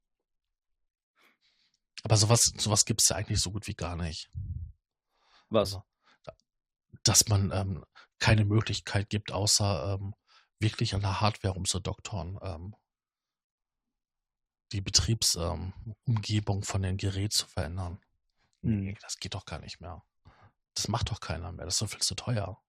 [2.03, 4.31] Aber sowas, sowas gibt es ja eigentlich so gut wie gar nicht.
[5.51, 5.75] Was?
[5.75, 5.85] Also,
[7.03, 7.85] dass man ähm,
[8.19, 10.15] keine Möglichkeit gibt, außer ähm,
[10.59, 12.75] wirklich an der Hardware umzudoktoren, ähm,
[14.73, 18.01] die Betriebsumgebung ähm, von dem Gerät zu verändern.
[18.63, 18.99] Nee, Hm.
[19.03, 20.03] das geht doch gar nicht mehr.
[20.75, 21.67] Das macht doch keiner mehr.
[21.67, 22.61] Das ist doch viel zu teuer.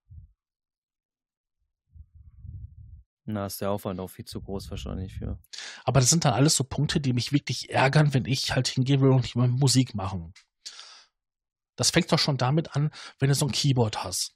[3.28, 5.40] Na, ist der Aufwand auch viel zu groß wahrscheinlich für.
[5.84, 9.02] Aber das sind dann alles so Punkte, die mich wirklich ärgern, wenn ich halt hingehe
[9.02, 10.34] will und will Musik machen.
[11.76, 14.36] Das fängt doch schon damit an, wenn du so ein Keyboard hast.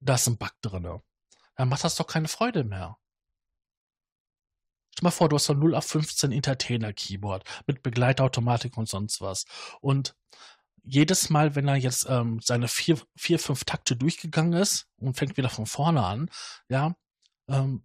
[0.00, 1.00] Da ist ein Bug drin.
[1.56, 2.96] Dann macht das doch keine Freude mehr.
[4.92, 9.20] Stell mal vor, du hast so ein 0 auf 15 Entertainer-Keyboard mit Begleitautomatik und sonst
[9.20, 9.44] was.
[9.80, 10.16] Und
[10.82, 15.36] jedes Mal, wenn er jetzt ähm, seine vier, vier, fünf Takte durchgegangen ist und fängt
[15.36, 16.30] wieder von vorne an,
[16.68, 16.96] ja,
[17.48, 17.84] ähm,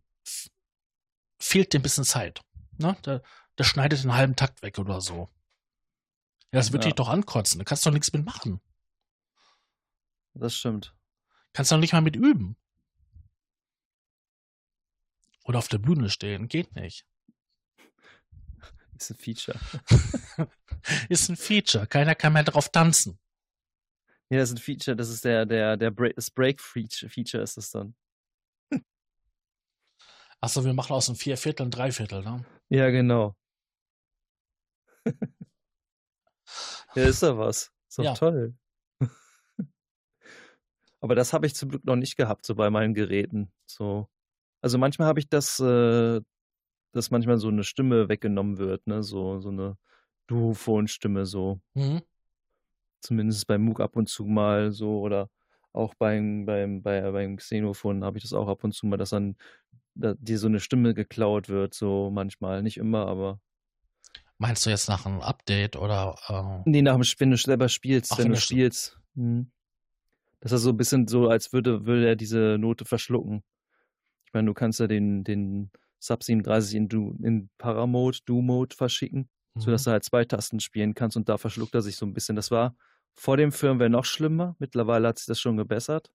[1.38, 2.42] fehlt dir ein bisschen Zeit.
[2.78, 2.96] Ne?
[3.06, 3.22] Der,
[3.58, 5.30] der schneidet den halben Takt weg oder so.
[6.52, 6.90] Ja, das wird Ja.
[6.90, 7.60] dich doch ankotzen.
[7.60, 8.62] Da kannst du doch nichts mit machen.
[10.36, 10.94] Das stimmt.
[11.54, 12.58] Kannst du doch nicht mal mit üben.
[15.46, 16.48] Oder auf der Bühne stehen.
[16.48, 17.06] Geht nicht.
[19.00, 19.60] Ist ein Feature.
[21.10, 21.88] Ist ein Feature.
[21.88, 23.20] Keiner kann mehr drauf tanzen.
[24.30, 27.58] Ja, das ist ein Feature, das ist der, der, der Break, das Break-Feature Feature ist
[27.58, 27.96] das dann.
[30.42, 32.44] Achso, wir machen aus dem Vierviertel ein Dreiviertel, ne?
[32.70, 33.36] Ja, genau.
[36.96, 37.72] ja, ist doch was.
[37.88, 38.14] Ist doch Ja.
[38.16, 38.56] toll.
[41.06, 43.52] Aber das habe ich zum Glück noch nicht gehabt, so bei meinen Geräten.
[43.68, 44.10] So.
[44.62, 46.20] Also manchmal habe ich das, äh,
[46.94, 49.04] dass manchmal so eine Stimme weggenommen wird, ne?
[49.04, 49.78] So, so eine
[50.26, 51.62] Duophon-Stimme, so.
[51.76, 52.02] Mhm.
[53.02, 55.30] Zumindest beim MOOC ab und zu mal so oder
[55.74, 59.12] auch beim, beim, bei, beim Xenophon habe ich das auch ab und zu mal, dass
[59.12, 59.36] dann
[59.94, 62.64] da, dir so eine Stimme geklaut wird, so manchmal.
[62.64, 63.40] Nicht immer, aber
[64.40, 66.16] Meinst du jetzt nach einem Update oder?
[66.30, 66.68] Äh...
[66.68, 69.00] Nee, nach dem, wenn du selber spielst, Ach, wenn, wenn du spielst.
[69.14, 69.52] Hm.
[70.46, 73.44] Das ist so ein bisschen so, als würde, würde er diese Note verschlucken.
[74.28, 79.28] Ich meine, du kannst ja den, den Sub 37 in, du, in Paramode, Do-Mode verschicken,
[79.56, 79.60] mhm.
[79.60, 82.36] sodass du halt zwei Tasten spielen kannst und da verschluckt er sich so ein bisschen.
[82.36, 82.76] Das war
[83.16, 84.56] vor dem Firmware noch schlimmer.
[84.60, 86.12] Mittlerweile hat sich das schon gebessert.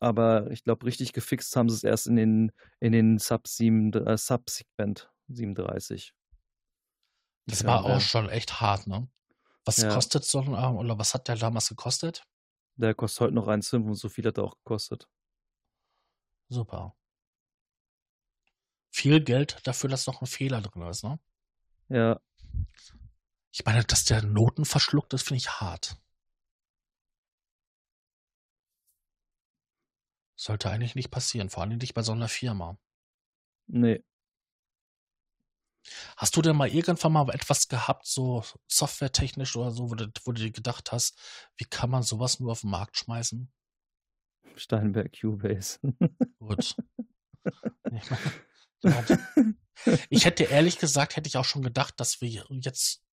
[0.00, 3.92] Aber ich glaube, richtig gefixt haben sie es erst in den, in den Sub, 7,
[3.92, 6.14] äh, Subsegment 37.
[7.44, 9.06] Das war auch schon echt hart, ne?
[9.66, 9.92] Was ja.
[9.92, 12.24] kostet so ein, ähm, oder was hat der damals gekostet?
[12.76, 15.08] Der kostet heute noch 1,5 und so viel hat er auch gekostet.
[16.48, 16.94] Super.
[18.90, 21.18] Viel Geld dafür, dass noch ein Fehler drin ist, ne?
[21.88, 22.20] Ja.
[23.52, 25.96] Ich meine, dass der Noten verschluckt ist, finde ich hart.
[30.34, 32.78] Sollte eigentlich nicht passieren, vor allem nicht bei so einer Firma.
[33.66, 34.04] Nee.
[36.16, 40.32] Hast du denn mal irgendwann mal etwas gehabt, so softwaretechnisch oder so, wo du, wo
[40.32, 41.18] du dir gedacht hast,
[41.56, 43.52] wie kann man sowas nur auf den Markt schmeißen?
[44.56, 45.78] Steinberg Cubase.
[46.38, 46.76] Gut.
[50.10, 53.04] Ich hätte ehrlich gesagt, hätte ich auch schon gedacht, dass wir jetzt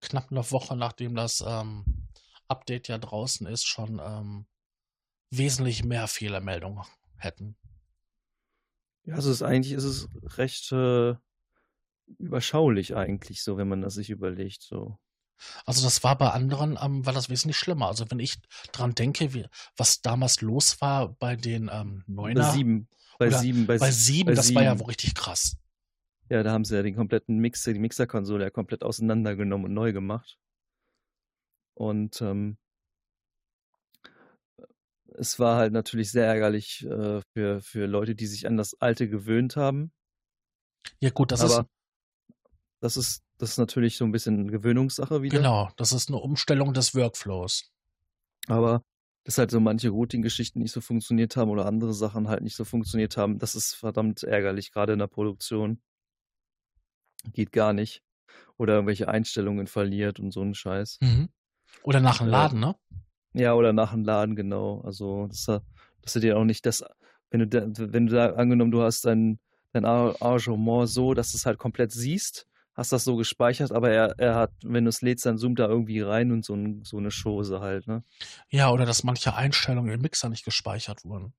[0.00, 2.08] knapp eine Woche nachdem das ähm,
[2.48, 4.46] Update ja draußen ist, schon ähm,
[5.30, 6.84] wesentlich mehr Fehlermeldungen
[7.16, 7.56] hätten.
[9.04, 11.14] Ja, also ist eigentlich ist es recht äh,
[12.18, 14.62] überschaulich eigentlich so, wenn man das sich überlegt.
[14.62, 14.98] So.
[15.64, 17.88] Also das war bei anderen, ähm, war das wesentlich schlimmer.
[17.88, 18.36] Also wenn ich
[18.72, 22.42] dran denke, wie, was damals los war bei den ähm, Neuner.
[22.42, 22.88] Bei sieben.
[23.18, 23.66] Bei sieben.
[23.66, 24.56] Bei, bei sieben, bei das sieben.
[24.56, 25.56] war ja wohl richtig krass.
[26.28, 29.92] Ja, da haben sie ja den kompletten Mixer, die Mixerkonsole ja komplett auseinandergenommen und neu
[29.92, 30.38] gemacht.
[31.74, 32.56] Und ähm,
[35.14, 39.08] es war halt natürlich sehr ärgerlich äh, für, für Leute, die sich an das Alte
[39.08, 39.92] gewöhnt haben.
[41.00, 41.68] Ja, gut, das Aber ist.
[42.82, 45.38] Das ist, das ist natürlich so ein bisschen Gewöhnungssache wieder.
[45.38, 47.70] Genau, das ist eine Umstellung des Workflows.
[48.48, 48.82] Aber
[49.22, 52.64] dass halt so manche Routing-Geschichten nicht so funktioniert haben oder andere Sachen halt nicht so
[52.64, 55.80] funktioniert haben, das ist verdammt ärgerlich, gerade in der Produktion.
[57.32, 58.02] Geht gar nicht.
[58.56, 60.98] Oder irgendwelche Einstellungen verliert und so ein Scheiß.
[61.02, 61.28] Mhm.
[61.84, 62.74] Oder nach dem Laden, ne?
[63.32, 64.80] Ja, oder nach dem Laden, genau.
[64.80, 66.84] Also, dass, dass du dir auch nicht das,
[67.30, 69.38] wenn du da, wenn du da angenommen, du hast dein,
[69.72, 74.18] dein Arrangement so, dass du es halt komplett siehst, hast das so gespeichert, aber er,
[74.18, 76.96] er hat, wenn du es lädst, dann zoomt da irgendwie rein und so, ein, so
[76.98, 78.02] eine Chose halt, ne?
[78.48, 81.34] Ja, oder dass manche Einstellungen im Mixer nicht gespeichert wurden.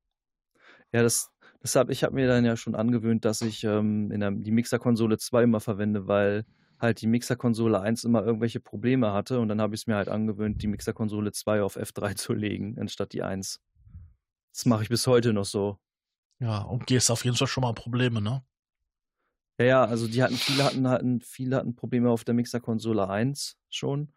[0.92, 4.32] Ja, das, deshalb, ich habe mir dann ja schon angewöhnt, dass ich ähm, in der,
[4.32, 6.46] die Mixerkonsole 2 immer verwende, weil
[6.80, 10.10] halt die Mixerkonsole 1 immer irgendwelche Probleme hatte und dann habe ich es mir halt
[10.10, 13.60] angewöhnt, die Mixerkonsole 2 auf F3 zu legen, anstatt die 1.
[14.52, 15.80] Das mache ich bis heute noch so.
[16.40, 18.44] Ja, und gehst auf jeden Fall schon mal Probleme, ne?
[19.60, 23.58] Ja, ja, also die hatten, viele hatten, hatten, viele hatten Probleme auf der Mixerkonsole 1
[23.70, 24.14] schon.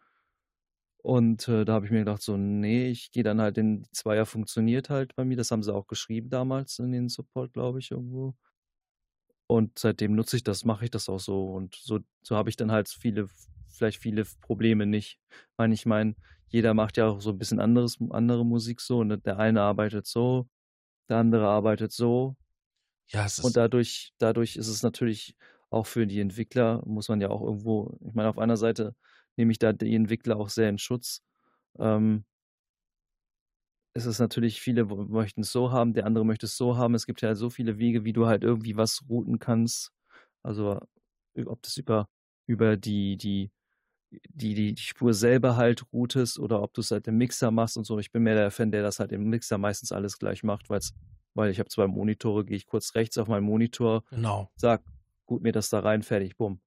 [1.02, 3.90] Und äh, da habe ich mir gedacht, so, nee, ich gehe dann halt in die
[3.92, 5.36] Zweier funktioniert halt bei mir.
[5.36, 8.34] Das haben sie auch geschrieben damals in den Support, glaube ich, irgendwo.
[9.46, 11.52] Und seitdem nutze ich das, mache ich das auch so.
[11.52, 13.28] Und so, so habe ich dann halt viele,
[13.68, 15.20] vielleicht viele Probleme nicht.
[15.30, 16.14] Ich meine, ich meine,
[16.48, 18.98] jeder macht ja auch so ein bisschen anderes, andere Musik so.
[18.98, 20.48] Und der eine arbeitet so,
[21.08, 22.36] der andere arbeitet so.
[23.08, 25.36] Ja, es ist und dadurch, dadurch ist es natürlich
[25.70, 28.94] auch für die Entwickler, muss man ja auch irgendwo, ich meine, auf einer Seite
[29.36, 31.22] nehme ich da die Entwickler auch sehr in Schutz.
[31.78, 32.24] Ähm,
[33.94, 36.94] es ist natürlich, viele möchten es so haben, der andere möchte es so haben.
[36.94, 39.90] Es gibt ja so viele Wege, wie du halt irgendwie was routen kannst.
[40.42, 40.80] Also
[41.46, 42.08] ob das über,
[42.46, 43.50] über die, die,
[44.10, 47.84] die, die, Spur selber halt routest oder ob du es halt im Mixer machst und
[47.84, 47.98] so.
[47.98, 50.94] Ich bin mehr der Fan, der das halt im Mixer meistens alles gleich macht, weil's,
[51.36, 54.50] weil ich habe zwei Monitore, gehe ich kurz rechts auf meinen Monitor, genau.
[54.56, 54.82] sag,
[55.26, 56.60] gut mir das da rein, fertig, bumm.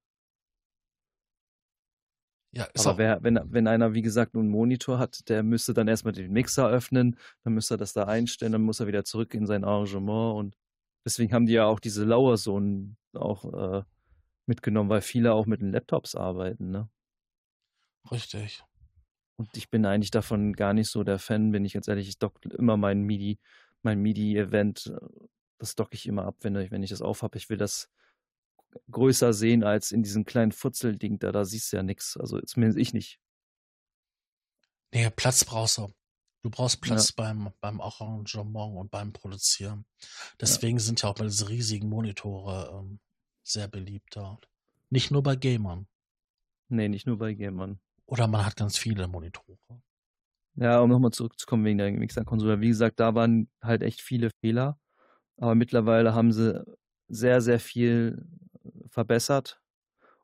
[2.51, 5.73] Ja, ist Aber wer, wenn, wenn einer, wie gesagt, nur einen Monitor hat, der müsste
[5.73, 9.03] dann erstmal den Mixer öffnen, dann müsste er das da einstellen, dann muss er wieder
[9.03, 10.57] zurück in sein Arrangement und
[11.05, 13.83] deswegen haben die ja auch diese Lauersohn auch äh,
[14.47, 16.89] mitgenommen, weil viele auch mit den Laptops arbeiten, ne?
[18.11, 18.63] Richtig.
[19.37, 22.09] Und ich bin eigentlich davon gar nicht so der Fan, bin ich ganz ehrlich.
[22.09, 23.39] Ich dock immer mein MIDI,
[23.81, 25.27] mein MIDI-Event, äh,
[25.57, 27.35] das docke ich immer ab, wenn ich, wenn ich das aufhab.
[27.35, 27.89] Ich will das
[28.91, 31.31] größer sehen als in diesem kleinen Futzelding da.
[31.31, 32.17] Da siehst du ja nichts.
[32.17, 33.19] Also zumindest ich nicht.
[34.91, 35.93] Nee, Platz brauchst du.
[36.41, 37.13] Du brauchst Platz ja.
[37.17, 39.85] beim, beim Arrangement und beim Produzieren.
[40.39, 40.83] Deswegen ja.
[40.83, 42.99] sind ja auch diese riesigen Monitore ähm,
[43.43, 44.39] sehr beliebt da.
[44.89, 45.87] Nicht nur bei Gamern.
[46.69, 47.79] Nee, nicht nur bei Gamern.
[48.05, 49.57] Oder man hat ganz viele Monitore.
[50.59, 52.59] Ja, um nochmal zurückzukommen wegen der Mixer-Konsole.
[52.59, 54.77] Wie gesagt, da waren halt echt viele Fehler.
[55.37, 56.61] Aber mittlerweile haben sie
[57.07, 58.25] sehr, sehr viel
[58.89, 59.61] verbessert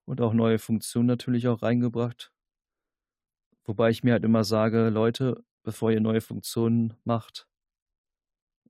[0.05, 2.33] und auch neue Funktionen natürlich auch reingebracht.
[3.63, 7.47] Wobei ich mir halt immer sage, Leute, bevor ihr neue Funktionen macht,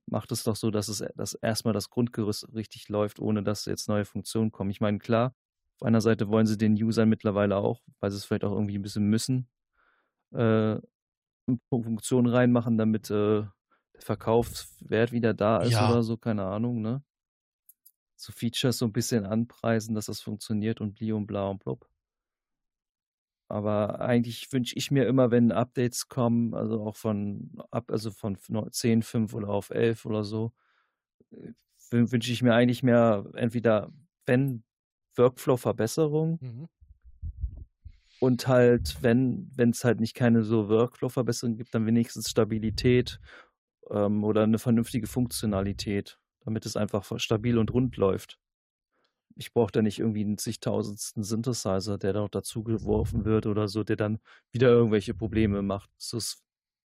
[0.06, 3.90] macht es doch so, dass es dass erstmal das Grundgerüst richtig läuft, ohne dass jetzt
[3.90, 4.70] neue Funktionen kommen.
[4.70, 5.34] Ich meine, klar,
[5.80, 8.78] auf einer Seite wollen sie den Usern mittlerweile auch, weil sie es vielleicht auch irgendwie
[8.78, 9.50] ein bisschen müssen,
[10.34, 10.78] äh,
[11.70, 13.44] Funktionen reinmachen, damit äh,
[13.94, 15.82] der Verkaufswert wieder da ist Ja.
[15.82, 17.04] oder so, keine Ahnung, ne?
[18.18, 21.90] So Features so ein bisschen anpreisen, dass das funktioniert und bli und bla und blub.
[23.48, 28.38] Aber eigentlich wünsche ich mir immer, wenn Updates kommen, also auch von ab, also von
[28.72, 30.54] 10, 5 oder auf 11 oder so,
[31.32, 31.54] äh,
[31.92, 33.92] wün- wünsche ich mir eigentlich mehr entweder,
[34.28, 34.64] wenn
[35.18, 36.66] Workflow-Verbesserung Mhm.
[38.20, 43.20] Und halt, wenn es halt nicht keine so Workflow-Verbesserung gibt, dann wenigstens Stabilität
[43.90, 48.40] ähm, oder eine vernünftige Funktionalität, damit es einfach stabil und rund läuft.
[49.36, 53.84] Ich brauche da nicht irgendwie einen zigtausendsten Synthesizer, der da noch dazugeworfen wird oder so,
[53.84, 54.20] der dann
[54.52, 55.90] wieder irgendwelche Probleme macht.
[56.14, 56.42] Ist,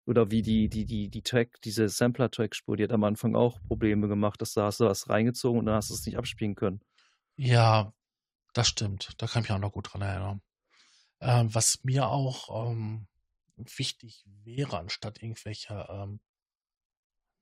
[0.07, 4.07] oder wie die, die, die, die Track, diese Sampler-Track-Spur, die hat am Anfang auch Probleme
[4.07, 6.81] gemacht, dass da hast du was reingezogen und dann hast du es nicht abspielen können.
[7.35, 7.93] Ja,
[8.53, 9.15] das stimmt.
[9.19, 10.41] Da kann ich mich auch noch gut dran erinnern.
[11.21, 13.07] Ähm, was mir auch ähm,
[13.57, 16.21] wichtig wäre, anstatt irgendwelche ähm,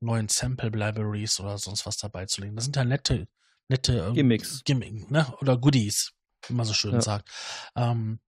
[0.00, 2.56] neuen Sample Libraries oder sonst was dabei zu legen.
[2.56, 3.26] Das sind ja nette,
[3.68, 4.62] nette ähm, Gimmicks.
[4.64, 5.32] Gimmick, ne?
[5.40, 6.12] Oder Goodies,
[6.46, 7.02] wie man so schön Ja.
[7.02, 7.30] sagt.
[7.74, 8.20] Ähm,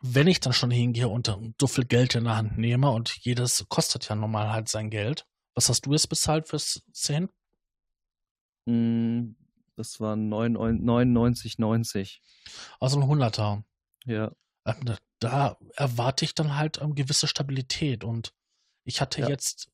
[0.00, 3.66] wenn ich dann schon hingehe und so viel Geld in der Hand nehme und jedes
[3.68, 5.26] kostet ja normal halt sein Geld.
[5.54, 7.28] Was hast du jetzt bezahlt fürs 10?
[9.76, 12.20] Das waren 99,90.
[12.80, 13.64] Also ein Hunderter.
[14.04, 14.32] Ja,
[14.64, 18.02] Ähm, da- erwarte ich dann halt ähm, gewisse Stabilität.
[18.04, 18.34] Und
[18.84, 19.28] ich hatte Ja.
[19.28, 19.70] jetzt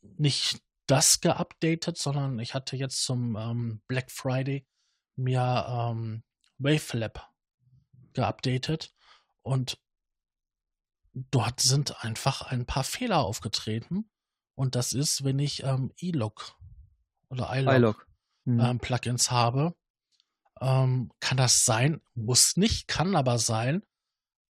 [0.00, 4.66] nicht das geupdatet, sondern ich hatte jetzt zum ähm, Black Friday
[5.16, 6.22] mir ähm,
[6.58, 7.30] Wavelab
[8.14, 8.94] geupdatet
[9.42, 9.78] und
[11.14, 14.10] dort sind einfach ein paar Fehler aufgetreten.
[14.54, 16.54] Und das ist, wenn ich ähm, E-Log
[17.28, 18.06] oder iLog.
[18.44, 18.60] Mhm.
[18.60, 19.74] ähm, Plugins habe,
[20.60, 23.82] ähm, kann das sein, muss nicht, kann aber sein,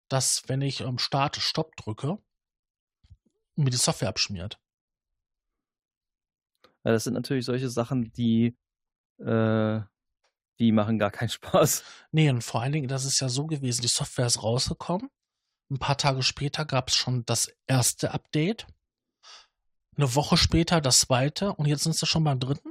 [0.10, 2.18] dass wenn ich ähm, Start, Stopp drücke,
[3.56, 4.60] mir die Software abschmiert.
[6.84, 8.58] Ja, das sind natürlich solche Sachen, die,
[9.20, 9.82] äh,
[10.60, 11.84] die machen gar keinen Spaß.
[12.12, 15.10] Nee, und vor allen Dingen, das ist ja so gewesen, die Software ist rausgekommen.
[15.70, 18.68] Ein paar Tage später gab es schon das erste Update.
[19.96, 22.71] Eine Woche später das zweite und jetzt sind sie schon beim dritten.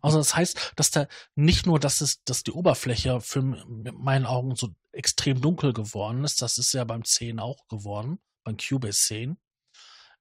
[0.00, 4.26] Also das heißt, dass da nicht nur, dass es, dass die Oberfläche für in meinen
[4.26, 8.98] Augen so extrem dunkel geworden ist, das ist ja beim 10 auch geworden, beim Cubase
[9.06, 9.36] 10.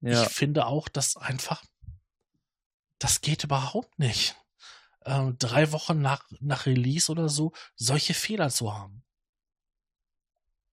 [0.01, 1.63] Ja, Ich finde auch, dass einfach,
[2.99, 4.35] das geht überhaupt nicht.
[5.05, 9.03] Ähm, drei Wochen nach, nach Release oder so, solche Fehler zu haben.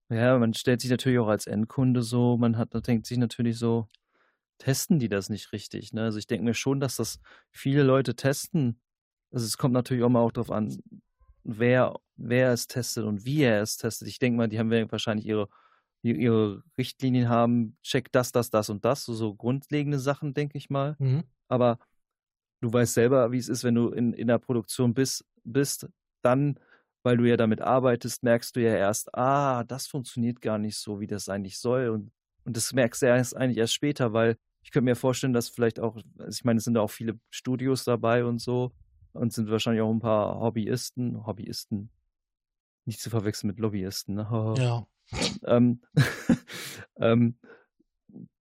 [0.09, 3.87] ja, man stellt sich natürlich auch als Endkunde so, man hat, denkt sich natürlich so,
[4.61, 5.91] testen die das nicht richtig?
[5.91, 6.03] Ne?
[6.03, 8.79] Also ich denke mir schon, dass das viele Leute testen.
[9.31, 10.77] Also es kommt natürlich auch mal auch darauf an,
[11.43, 14.07] wer, wer es testet und wie er es testet.
[14.07, 15.49] Ich denke mal, die haben wahrscheinlich ihre,
[16.03, 20.69] ihre Richtlinien haben, check das, das, das und das, so, so grundlegende Sachen, denke ich
[20.69, 20.95] mal.
[20.99, 21.23] Mhm.
[21.47, 21.79] aber
[22.61, 25.89] du weißt selber, wie es ist, wenn du in, in der Produktion bist, bist,
[26.21, 26.59] dann,
[27.01, 30.99] weil du ja damit arbeitest, merkst du ja erst, ah, das funktioniert gar nicht so,
[30.99, 31.89] wie das eigentlich soll.
[31.89, 32.11] Und,
[32.45, 35.79] und das merkst du erst eigentlich erst später, weil ich könnte mir vorstellen, dass vielleicht
[35.79, 38.71] auch, also ich meine, es sind da auch viele Studios dabei und so
[39.13, 41.89] und sind wahrscheinlich auch ein paar Hobbyisten, Hobbyisten,
[42.85, 44.27] nicht zu verwechseln mit Lobbyisten, ne?
[44.57, 44.87] Ja.
[45.45, 45.81] ähm,
[46.99, 47.37] ähm,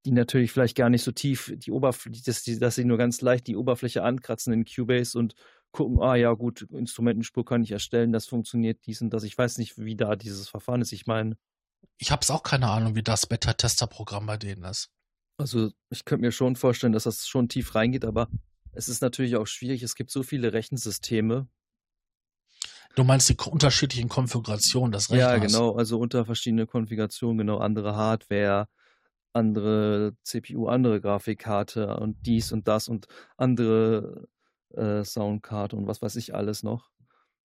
[0.05, 3.21] die natürlich vielleicht gar nicht so tief die Oberfläche, dass, die, dass sie nur ganz
[3.21, 5.35] leicht die Oberfläche ankratzen in Cubase und
[5.73, 9.25] gucken, ah ja gut, Instrumentenspur kann ich erstellen, das funktioniert dies und das.
[9.25, 10.93] Ich weiß nicht, wie da dieses Verfahren ist.
[10.93, 11.37] Ich meine,
[11.99, 14.91] Ich habe es auch keine Ahnung, wie das Beta-Tester-Programm bei denen ist.
[15.41, 18.29] Also ich könnte mir schon vorstellen, dass das schon tief reingeht, aber
[18.73, 19.83] es ist natürlich auch schwierig.
[19.83, 21.49] Es gibt so viele Rechensysteme.
[22.95, 25.33] Du meinst die unterschiedlichen Konfigurationen des Rechners?
[25.33, 28.69] Ja, genau, also unter verschiedene Konfigurationen, genau, andere Hardware,
[29.33, 34.29] andere CPU, andere Grafikkarte und dies und das und andere
[34.75, 36.91] äh, Soundkarte und was weiß ich alles noch.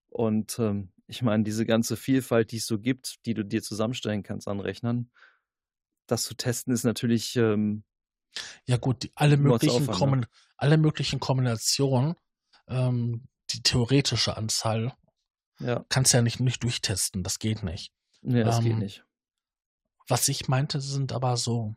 [0.07, 4.23] Und ähm, ich meine, diese ganze Vielfalt, die es so gibt, die du dir zusammenstellen
[4.23, 5.11] kannst an Rechnern,
[6.07, 7.83] das zu testen ist natürlich, ähm,
[8.65, 10.25] Ja gut, die, alle, möglichen Aufwand, Kommun
[10.57, 12.15] alle möglichen Kombinationen,
[12.67, 14.95] ähm, die theoretische Anzahl,
[15.59, 17.23] ja, kannst ja nicht, nicht durchtesten.
[17.23, 17.93] Das geht nicht.
[18.21, 19.05] nee, das geht Ähm, nicht.
[20.07, 21.75] Was ich meinte, sind aber so,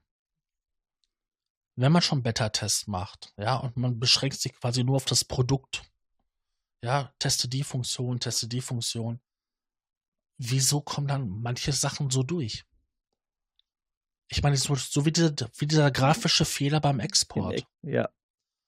[1.76, 5.82] wenn man schon Beta-Test macht, ja, und man beschränkt sich quasi nur auf das Produkt,
[6.82, 9.20] ja, teste die Funktion, teste die Funktion.
[10.38, 12.64] Wieso kommen dann manche Sachen so durch?
[14.28, 17.64] Ich meine, so, so wie, dieser, wie dieser grafische Fehler beim Export.
[17.82, 18.08] Ja.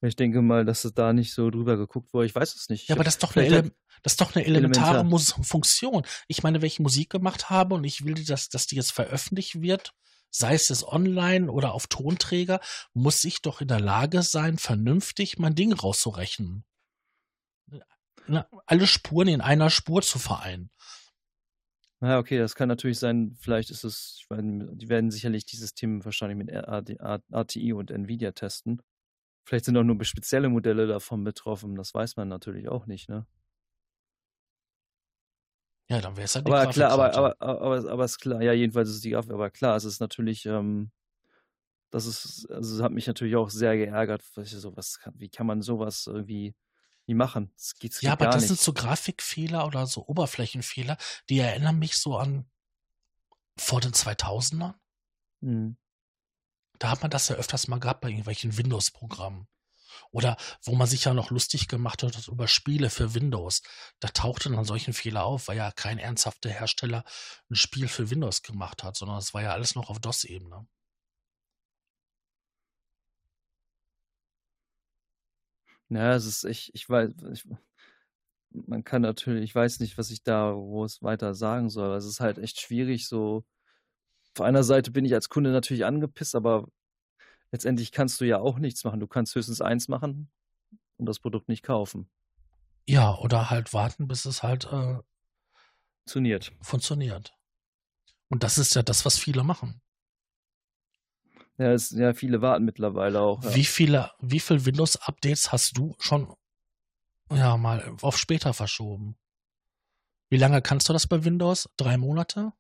[0.03, 2.27] Ich denke mal, dass es da nicht so drüber geguckt wurde.
[2.27, 2.89] Ich weiß es nicht.
[2.89, 5.45] Ja, aber das ist doch eine, Ele das ist doch eine elementare Elementar.
[5.45, 6.07] Funktion.
[6.27, 9.61] Ich meine, wenn ich Musik gemacht habe und ich will, dass, dass die jetzt veröffentlicht
[9.61, 9.93] wird,
[10.31, 12.61] sei es jetzt online oder auf Tonträger,
[12.95, 16.65] muss ich doch in der Lage sein, vernünftig mein Ding rauszurechnen.
[18.67, 20.71] Alle Spuren in einer Spur zu vereinen.
[22.03, 23.37] Ja, okay, das kann natürlich sein.
[23.39, 28.33] Vielleicht ist es, ich meine, die werden sicherlich die Systeme wahrscheinlich mit RTI und Nvidia
[28.33, 28.81] testen.
[29.45, 31.75] Vielleicht sind auch nur spezielle Modelle davon betroffen.
[31.77, 33.27] Das weiß man natürlich auch nicht, ne?
[35.91, 38.53] Ja, dann wäre es halt die aber klar, aber, aber, aber, aber, ist klar, ja,
[38.53, 40.93] jedenfalls ist es die Grafik, aber klar, es ist natürlich, ähm,
[41.91, 45.15] das ist, also es hat mich natürlich auch sehr geärgert, was ich so, was kann,
[45.19, 46.55] wie kann man sowas irgendwie
[47.11, 47.53] nie machen?
[47.57, 48.49] Das geht, das ja, geht aber das nicht.
[48.49, 50.97] sind so Grafikfehler oder so Oberflächenfehler,
[51.29, 52.49] die erinnern mich so an
[53.57, 54.75] vor den 2000ern.
[55.41, 55.77] Mhm.
[56.79, 59.49] Da hat man das ja öfters mal gehabt bei irgendwelchen Windows-Programmen.
[60.13, 63.63] Oder wo man sich ja noch lustig gemacht hat über Spiele für Windows.
[63.99, 67.05] Da tauchten dann solchen Fehler auf, weil ja kein ernsthafter Hersteller
[67.51, 70.67] ein Spiel für Windows gemacht hat, sondern es war ja alles noch auf DOS-Ebene.
[75.91, 77.45] Ja, es ist, ich, ich weiß, ich,
[78.51, 81.97] man kann natürlich, ich weiß nicht, was ich da groß weiter sagen soll.
[81.97, 83.45] Es ist halt echt schwierig, so
[84.37, 86.69] auf einer Seite bin ich als Kunde natürlich angepisst, aber
[87.51, 89.01] letztendlich kannst du ja auch nichts machen.
[89.01, 90.31] Du kannst höchstens eins machen
[90.97, 92.09] und das Produkt nicht kaufen.
[92.89, 94.99] Ja, oder halt warten, bis es halt äh,
[95.99, 96.53] funktioniert.
[96.61, 97.35] Funktioniert.
[98.29, 99.81] Und das ist ja das, was viele machen.
[101.61, 103.45] Ja, es, ja viele warten mittlerweile auch.
[103.45, 103.55] Ja.
[103.55, 106.35] Wie viele, wie viele Windows-Updates hast du schon
[107.31, 109.19] ja mal auf später verschoben?
[110.31, 111.69] Wie lange kannst du das bei Windows?
[111.77, 112.55] Drei Monate?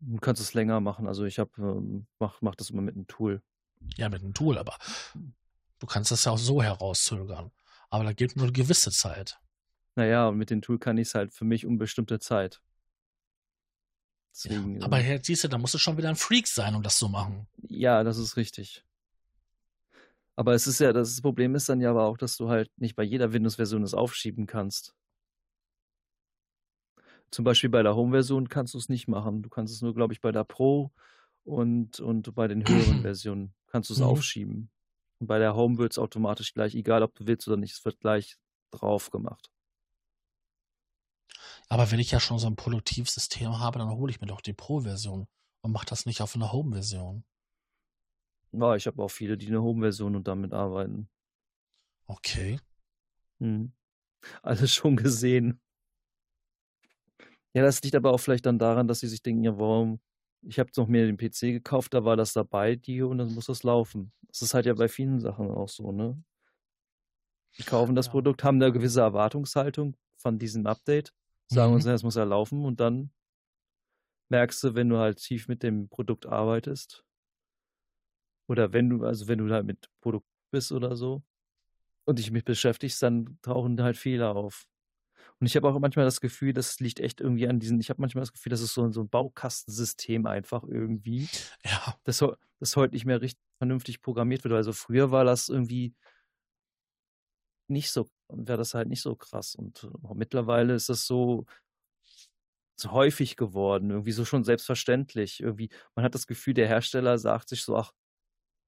[0.00, 1.06] Du kannst es länger machen.
[1.06, 3.40] Also ich habe ähm, mach, mach das immer mit einem Tool.
[3.96, 4.76] Ja, mit einem Tool, aber
[5.78, 7.52] du kannst das ja auch so herauszögern.
[7.90, 9.38] Aber da geht nur eine gewisse Zeit.
[9.94, 12.60] Naja, und mit dem Tool kann ich es halt für mich unbestimmte Zeit.
[14.32, 16.82] Deswegen, ja, aber äh, siehst du, da musst du schon wieder ein Freak sein, um
[16.82, 17.46] das zu machen.
[17.68, 18.84] Ja, das ist richtig.
[20.36, 22.96] Aber es ist ja, das Problem ist dann ja aber auch, dass du halt nicht
[22.96, 24.94] bei jeder Windows-Version es aufschieben kannst.
[27.30, 29.42] Zum Beispiel bei der Home-Version kannst du es nicht machen.
[29.42, 30.90] Du kannst es nur, glaube ich, bei der Pro
[31.44, 34.06] und, und bei den höheren Versionen kannst du es mhm.
[34.06, 34.70] aufschieben.
[35.18, 37.84] Und bei der Home wird es automatisch gleich, egal ob du willst oder nicht, es
[37.84, 38.36] wird gleich
[38.70, 39.50] drauf gemacht.
[41.70, 44.52] Aber wenn ich ja schon so ein Produktivsystem habe, dann hole ich mir doch die
[44.52, 45.28] Pro-Version
[45.62, 47.24] und mache das nicht auf einer Home-Version.
[48.50, 51.08] Ja, ich habe auch viele, die eine Home-Version und damit arbeiten.
[52.06, 52.58] Okay.
[53.38, 53.72] Hm.
[54.42, 55.60] Alles schon gesehen.
[57.54, 60.00] Ja, das liegt aber auch vielleicht dann daran, dass sie sich denken, ja, warum?
[60.42, 63.46] Ich habe noch mehr den PC gekauft, da war das dabei, die und dann muss
[63.46, 64.12] das laufen.
[64.26, 66.20] Das ist halt ja bei vielen Sachen auch so, ne?
[67.58, 68.12] Die kaufen das ja.
[68.12, 71.12] Produkt, haben eine gewisse Erwartungshaltung von diesem Update,
[71.50, 71.76] sagen mhm.
[71.76, 73.10] uns, es muss ja laufen und dann
[74.28, 77.04] merkst du, wenn du halt tief mit dem Produkt arbeitest
[78.48, 81.22] oder wenn du, also wenn du halt mit Produkt bist oder so
[82.04, 84.66] und dich mit beschäftigst, dann tauchen halt Fehler auf.
[85.38, 88.00] Und ich habe auch manchmal das Gefühl, das liegt echt irgendwie an diesen, ich habe
[88.00, 91.28] manchmal das Gefühl, das ist so, so ein Baukastensystem einfach irgendwie.
[91.64, 91.96] Ja.
[92.04, 92.22] Das,
[92.58, 94.54] das heute nicht mehr richtig vernünftig programmiert wird.
[94.54, 95.94] Also früher war das irgendwie
[97.70, 99.54] nicht so, wäre das halt nicht so krass.
[99.54, 101.46] Und mittlerweile ist das so,
[102.76, 105.40] so häufig geworden, irgendwie so schon selbstverständlich.
[105.40, 107.92] Irgendwie, man hat das Gefühl, der Hersteller sagt sich so, ach,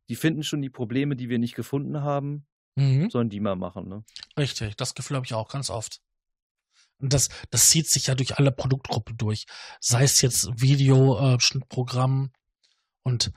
[0.09, 2.47] die finden schon die Probleme, die wir nicht gefunden haben,
[2.77, 3.11] mhm.
[3.11, 4.05] sollen die mal machen, ne?
[4.39, 6.01] Richtig, das Gefühl habe ich auch ganz oft.
[6.99, 9.47] Und das, das zieht sich ja durch alle Produktgruppen durch.
[9.81, 12.39] Sei es jetzt Videoschnittprogramm äh,
[13.03, 13.33] und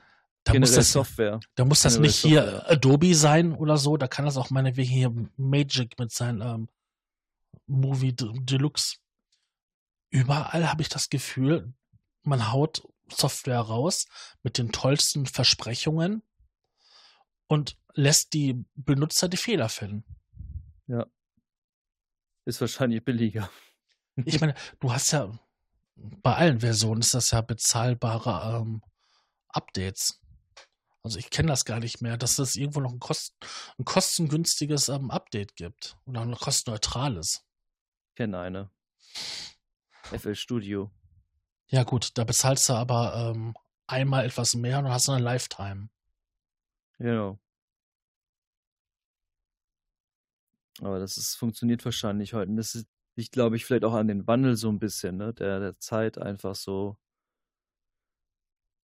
[0.46, 1.40] da muss das, Software.
[1.56, 2.44] Da muss das nicht Software.
[2.44, 3.98] hier Adobe sein oder so.
[3.98, 6.70] Da kann das auch meinetwegen hier Magic mit seinem ähm,
[7.66, 8.98] Movie Deluxe.
[10.12, 11.74] Überall habe ich das Gefühl,
[12.22, 14.06] man haut Software raus
[14.44, 16.22] mit den tollsten Versprechungen
[17.48, 20.06] und lässt die Benutzer die Fehler finden.
[20.88, 21.08] Ja.
[22.46, 23.50] Ist wahrscheinlich billiger.
[24.24, 25.30] Ich meine, du hast ja
[25.96, 28.82] bei allen Versionen ist das ja bezahlbare ähm,
[29.50, 30.22] Updates.
[31.06, 33.36] Also ich kenne das gar nicht mehr, dass es irgendwo noch ein, Kost,
[33.78, 37.46] ein kostengünstiges ähm, Update gibt oder ein kostenneutrales.
[38.10, 38.72] Ich kenne eine.
[40.06, 40.92] FL Studio.
[41.68, 43.54] Ja gut, da bezahlst du aber ähm,
[43.86, 45.90] einmal etwas mehr und hast eine Lifetime.
[46.98, 47.38] Genau.
[50.82, 52.50] Aber das ist, funktioniert wahrscheinlich heute.
[52.50, 55.36] Und das ist, liegt, glaube ich, vielleicht auch an den Wandel so ein bisschen, ne?
[55.36, 56.98] Der, der Zeit einfach so.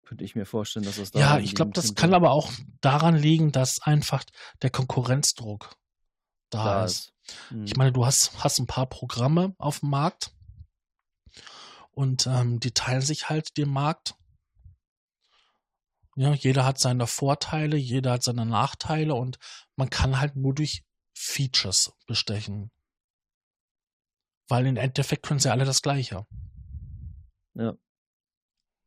[0.10, 1.20] Könnte ich mir vorstellen, dass das da.
[1.20, 2.52] Ja, ich glaube, das kann aber auch
[2.82, 4.24] daran liegen, dass einfach
[4.64, 5.76] der Konkurrenzdruck
[6.50, 7.14] da, da ist.
[7.28, 7.52] ist.
[7.52, 7.66] Mhm.
[7.66, 10.34] Ich meine, du hast, hast ein paar Programme auf dem Markt
[11.92, 14.16] und ähm, die teilen sich halt den Markt.
[16.16, 19.38] Ja, jeder hat seine Vorteile, jeder hat seine Nachteile und
[19.76, 20.84] man kann halt nur durch
[21.14, 22.72] Features bestechen.
[24.48, 26.26] Weil im Endeffekt können sie alle das Gleiche.
[27.54, 27.76] Ja.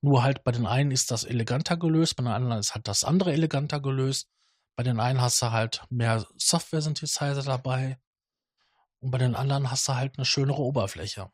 [0.03, 3.05] Nur halt bei den einen ist das eleganter gelöst, bei den anderen ist halt das
[3.05, 4.29] andere eleganter gelöst.
[4.77, 7.99] Bei den einen hast du halt mehr Software-Synthesizer dabei
[9.01, 11.31] und bei den anderen hast du halt eine schönere Oberfläche.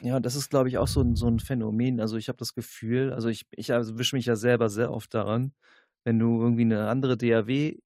[0.00, 2.00] Ja, das ist, glaube ich, auch so ein, so ein Phänomen.
[2.00, 5.12] Also ich habe das Gefühl, also ich, ich also wische mich ja selber sehr oft
[5.12, 5.54] daran,
[6.04, 7.78] wenn du irgendwie eine andere DAW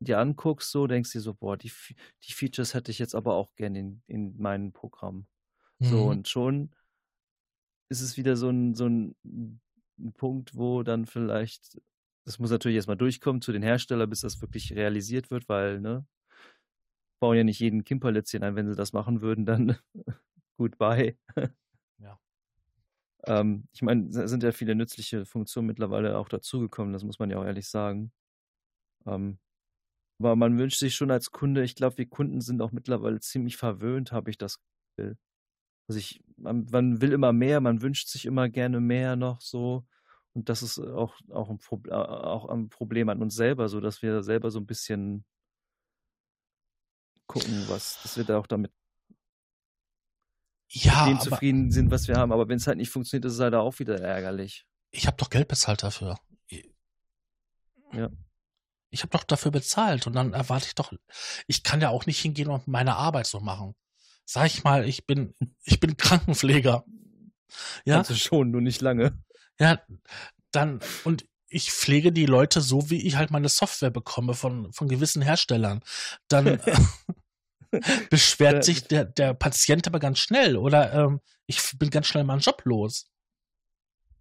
[0.00, 1.72] dir anguckst, so denkst du dir so, boah, die,
[2.24, 5.26] die Features hätte ich jetzt aber auch gerne in, in meinem Programm.
[5.78, 5.86] Mhm.
[5.86, 6.74] So, und schon
[7.90, 11.80] ist es wieder so ein, so ein, ein Punkt, wo dann vielleicht,
[12.26, 16.06] das muss natürlich erstmal durchkommen zu den Herstellern, bis das wirklich realisiert wird, weil, ne,
[17.20, 19.78] bauen ja nicht jeden Kimperlitzchen ein, wenn sie das machen würden, dann
[20.58, 21.16] goodbye.
[21.98, 22.18] Ja.
[23.26, 27.30] ähm, ich meine, es sind ja viele nützliche Funktionen mittlerweile auch dazugekommen, das muss man
[27.30, 28.12] ja auch ehrlich sagen.
[29.06, 29.38] Ähm,
[30.20, 33.56] aber man wünscht sich schon als Kunde, ich glaube, wir Kunden sind auch mittlerweile ziemlich
[33.56, 34.60] verwöhnt, habe ich das
[34.96, 35.18] Gefühl.
[35.88, 39.86] Also ich, man, man, will immer mehr, man wünscht sich immer gerne mehr noch so.
[40.34, 44.02] Und das ist auch, auch, ein, Pro, auch ein Problem an uns selber, so dass
[44.02, 45.24] wir selber so ein bisschen
[47.26, 48.72] gucken, was, dass wir da auch damit
[50.70, 52.32] ja, dem zufrieden sind, was wir haben.
[52.32, 54.66] Aber wenn es halt nicht funktioniert, ist es halt auch wieder ärgerlich.
[54.90, 56.18] Ich habe doch Geld bezahlt dafür.
[57.92, 58.10] Ja
[58.90, 60.92] ich habe doch dafür bezahlt und dann erwarte ich doch,
[61.46, 63.74] ich kann ja auch nicht hingehen und meine Arbeit so machen.
[64.30, 66.84] Sag ich mal, ich bin, ich bin Krankenpfleger.
[67.86, 67.94] Ja.
[67.94, 69.18] Kannst du schon, nur nicht lange.
[69.58, 69.80] Ja,
[70.50, 74.86] dann, und ich pflege die Leute so, wie ich halt meine Software bekomme von, von
[74.86, 75.82] gewissen Herstellern.
[76.28, 76.60] Dann
[78.10, 82.40] beschwert sich der, der Patient aber ganz schnell oder ähm, ich bin ganz schnell meinen
[82.40, 83.10] Job los.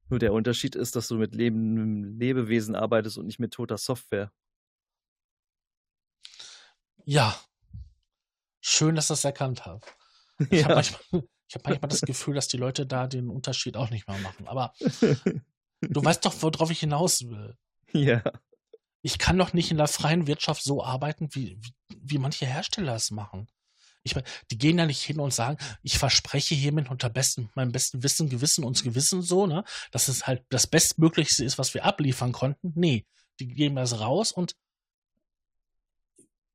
[0.07, 4.31] Nur der Unterschied ist, dass du mit lebendem Lebewesen arbeitest und nicht mit toter Software.
[7.03, 7.37] Ja.
[8.61, 9.96] Schön, dass das erkannt hat.
[10.51, 10.65] Ich ja.
[10.65, 11.23] habe manchmal,
[11.53, 14.47] hab manchmal das Gefühl, dass die Leute da den Unterschied auch nicht mehr machen.
[14.47, 14.73] Aber
[15.81, 17.57] du weißt doch, worauf ich hinaus will.
[17.91, 18.21] Ja.
[19.01, 22.95] Ich kann doch nicht in der freien Wirtschaft so arbeiten, wie, wie, wie manche Hersteller
[22.95, 23.47] es machen.
[24.03, 27.71] Ich meine, die gehen ja nicht hin und sagen, ich verspreche hiermit unter besten, meinem
[27.71, 31.83] besten Wissen, Gewissen und Gewissen so, ne, dass es halt das Bestmöglichste ist, was wir
[31.83, 32.71] abliefern konnten.
[32.75, 33.05] Nee,
[33.39, 34.55] die geben das raus und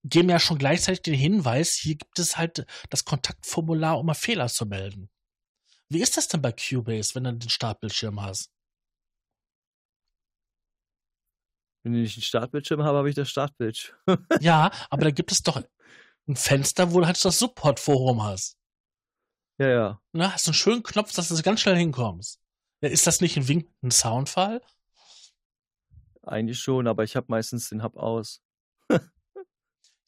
[0.04, 4.48] geben ja schon gleichzeitig den Hinweis, hier gibt es halt das Kontaktformular, um mal Fehler
[4.48, 5.10] zu melden.
[5.88, 8.50] Wie ist das denn bei Cubase, wenn du den Startbildschirm hast?
[11.84, 13.96] Wenn ich einen Startbildschirm habe, habe ich das Startbildschirm.
[14.40, 15.62] ja, aber da gibt es doch
[16.26, 18.56] ein Fenster, wo du halt das Support-Forum hast.
[19.58, 20.00] Ja, ja.
[20.12, 22.40] Na, hast du einen schönen Knopf, dass du ganz schnell hinkommst.
[22.80, 24.60] Ist das nicht ein winkender Soundfall?
[26.22, 28.41] Eigentlich schon, aber ich habe meistens den Hub aus.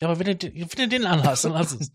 [0.04, 1.90] Ja, aber wenn du, wenn du den anhast, dann lass es.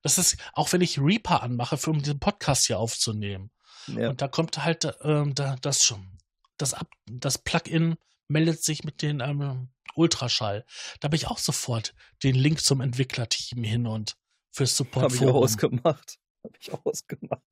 [0.00, 3.50] Das ist, auch wenn ich Reaper anmache, für um diesen Podcast hier aufzunehmen.
[3.88, 4.10] Ja.
[4.10, 5.92] Und da kommt halt ähm, da, das,
[6.56, 7.96] das, Ab, das Plugin
[8.28, 10.64] meldet sich mit dem ähm, Ultraschall.
[11.00, 14.16] Da habe ich auch sofort den Link zum Entwicklerteam hin und
[14.52, 15.06] fürs Support.
[15.06, 16.18] Habe ich auch ausgemacht.
[16.44, 17.42] Habe ich auch ausgemacht.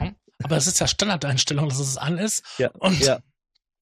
[0.00, 0.16] Hm?
[0.42, 2.44] Aber es ist ja Standardeinstellung, dass es an ist.
[2.58, 3.22] Ja, und ja,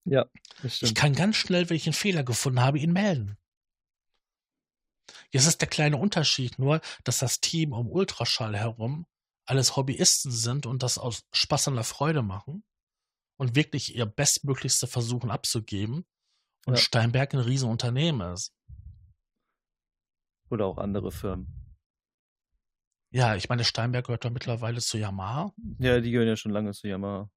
[0.05, 0.25] ja
[0.63, 3.37] ich kann ganz schnell, wenn ich einen Fehler gefunden habe, ihn melden.
[5.33, 9.07] Jetzt ist der kleine Unterschied nur, dass das Team um Ultraschall herum
[9.45, 12.63] alles Hobbyisten sind und das aus Spaß an der Freude machen
[13.37, 16.05] und wirklich ihr Bestmöglichste versuchen abzugeben
[16.65, 16.79] und ja.
[16.79, 18.53] Steinberg ein Riesenunternehmen ist.
[20.51, 21.47] Oder auch andere Firmen.
[23.09, 25.51] Ja, ich meine, Steinberg gehört doch mittlerweile zu Yamaha.
[25.79, 27.29] Ja, die gehören ja schon lange zu Yamaha.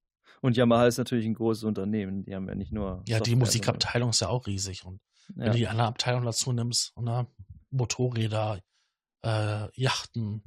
[0.43, 2.25] Und Yamaha ist natürlich ein großes Unternehmen.
[2.25, 3.03] Die haben ja nicht nur.
[3.09, 4.85] Ja, Software, die Musikabteilung ist ja auch riesig.
[4.85, 5.35] Und ja.
[5.37, 7.27] wenn du die andere Abteilung dazu nimmst, ne,
[7.77, 8.61] Motorräder,
[9.23, 10.43] äh, Yachten.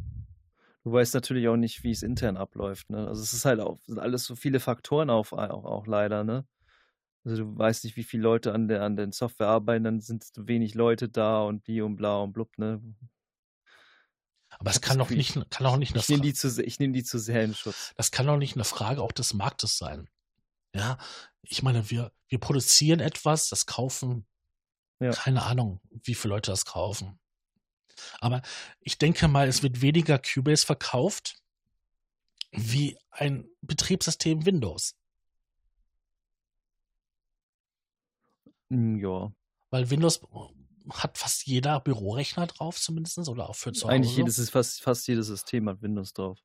[0.83, 2.89] Du weißt natürlich auch nicht, wie es intern abläuft.
[2.89, 3.07] Ne?
[3.07, 6.23] Also es ist halt auch sind alles so viele Faktoren auf, auch, auch leider.
[6.23, 6.47] Ne?
[7.23, 10.25] Also du weißt nicht, wie viele Leute an der an den Software arbeiten, dann sind
[10.35, 12.57] wenig Leute da und die und bla und blub.
[12.57, 12.81] Ne?
[14.57, 16.93] Aber es kann doch nicht, kann auch nicht eine ich nehme die zu, ich nehme
[16.93, 17.93] die zu sehr in Schutz.
[17.95, 20.09] Das kann doch nicht eine Frage auch des Marktes sein.
[20.73, 20.97] Ja,
[21.43, 24.25] ich meine, wir, wir produzieren etwas, das kaufen
[24.99, 25.11] ja.
[25.11, 27.19] Keine Ahnung, wie viele Leute das kaufen.
[28.19, 28.41] Aber
[28.81, 31.35] ich denke mal, es wird weniger Cubase verkauft
[32.51, 34.95] wie ein Betriebssystem Windows.
[38.69, 39.31] Hm, ja.
[39.69, 40.21] Weil Windows
[40.89, 43.93] hat fast jeder Bürorechner drauf, zumindest, oder auch für zu Hause.
[43.93, 46.39] Eigentlich jedes, fast, fast jedes System hat Windows drauf.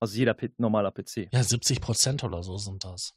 [0.00, 1.28] Also jeder P normaler PC.
[1.32, 3.14] Ja, 70 Prozent oder so sind das.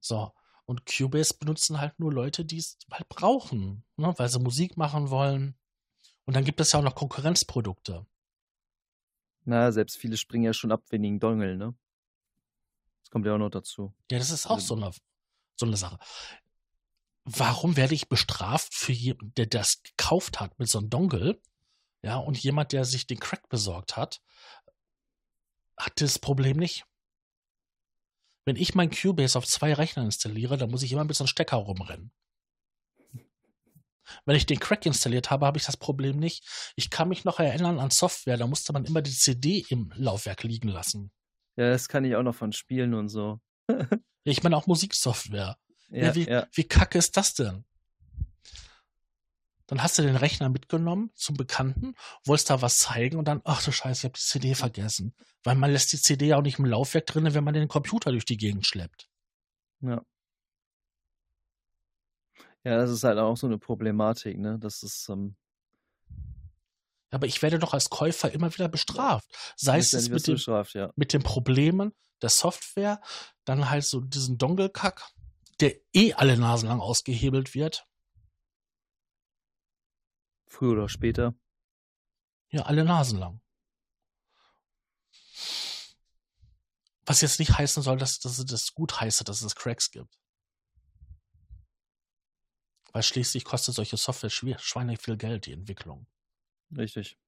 [0.00, 0.32] So.
[0.64, 4.14] Und Cubase benutzen halt nur Leute, die es halt brauchen, ne?
[4.16, 5.56] weil sie Musik machen wollen.
[6.24, 8.06] Und dann gibt es ja auch noch Konkurrenzprodukte.
[9.44, 11.74] Na, selbst viele springen ja schon ab wenigen Dongle, ne?
[13.02, 13.92] Das kommt ja auch noch dazu.
[14.10, 14.92] Ja, das ist auch also, so eine,
[15.56, 15.98] so eine Sache.
[17.24, 21.40] Warum werde ich bestraft für jemanden, der das gekauft hat mit so einem Dongle?
[22.02, 24.22] Ja, und jemand, der sich den Crack besorgt hat,
[25.76, 26.84] hat das Problem nicht.
[28.44, 31.28] Wenn ich mein Cubase auf zwei Rechnern installiere, dann muss ich immer mit so einem
[31.28, 32.12] Stecker rumrennen.
[34.24, 36.44] Wenn ich den Crack installiert habe, habe ich das Problem nicht.
[36.76, 40.42] Ich kann mich noch erinnern an Software, da musste man immer die CD im Laufwerk
[40.42, 41.10] liegen lassen.
[41.56, 43.40] Ja, das kann ich auch noch von Spielen und so.
[44.24, 45.56] ich meine auch Musiksoftware.
[45.94, 46.46] Ja, wie, ja.
[46.54, 47.66] wie kacke ist das denn?
[49.72, 51.94] Dann hast du den Rechner mitgenommen zum Bekannten,
[52.26, 55.14] wolltest da was zeigen und dann, ach du Scheiße, ich habe die CD vergessen.
[55.44, 58.10] Weil man lässt die CD ja auch nicht im Laufwerk drin, wenn man den Computer
[58.10, 59.08] durch die Gegend schleppt.
[59.80, 60.02] Ja.
[62.64, 64.58] Ja, das ist halt auch so eine Problematik, ne?
[64.58, 65.36] Das ist, ähm
[67.10, 69.26] aber ich werde doch als Käufer immer wieder bestraft.
[69.56, 70.36] Sei es mit, dem,
[70.74, 70.92] ja.
[70.96, 73.00] mit den Problemen der Software,
[73.46, 75.12] dann halt so diesen Dongle-Kack,
[75.60, 77.86] der eh alle Nasen lang ausgehebelt wird.
[80.52, 81.34] Früher oder später.
[82.50, 83.40] Ja, alle Nasen lang.
[87.06, 90.20] Was jetzt nicht heißen soll, dass, dass das gut heiße, dass es Cracks gibt.
[92.92, 96.06] Weil schließlich kostet solche Software schweinig viel Geld, die Entwicklung.
[96.76, 97.18] Richtig.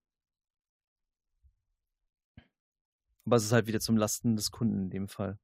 [3.24, 5.38] Aber es ist halt wieder zum Lasten des Kunden in dem Fall.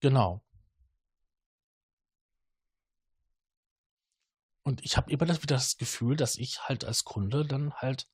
[0.00, 0.42] Genau.
[4.64, 8.08] Und ich habe immer wieder das Gefühl, dass ich halt als Kunde dann halt,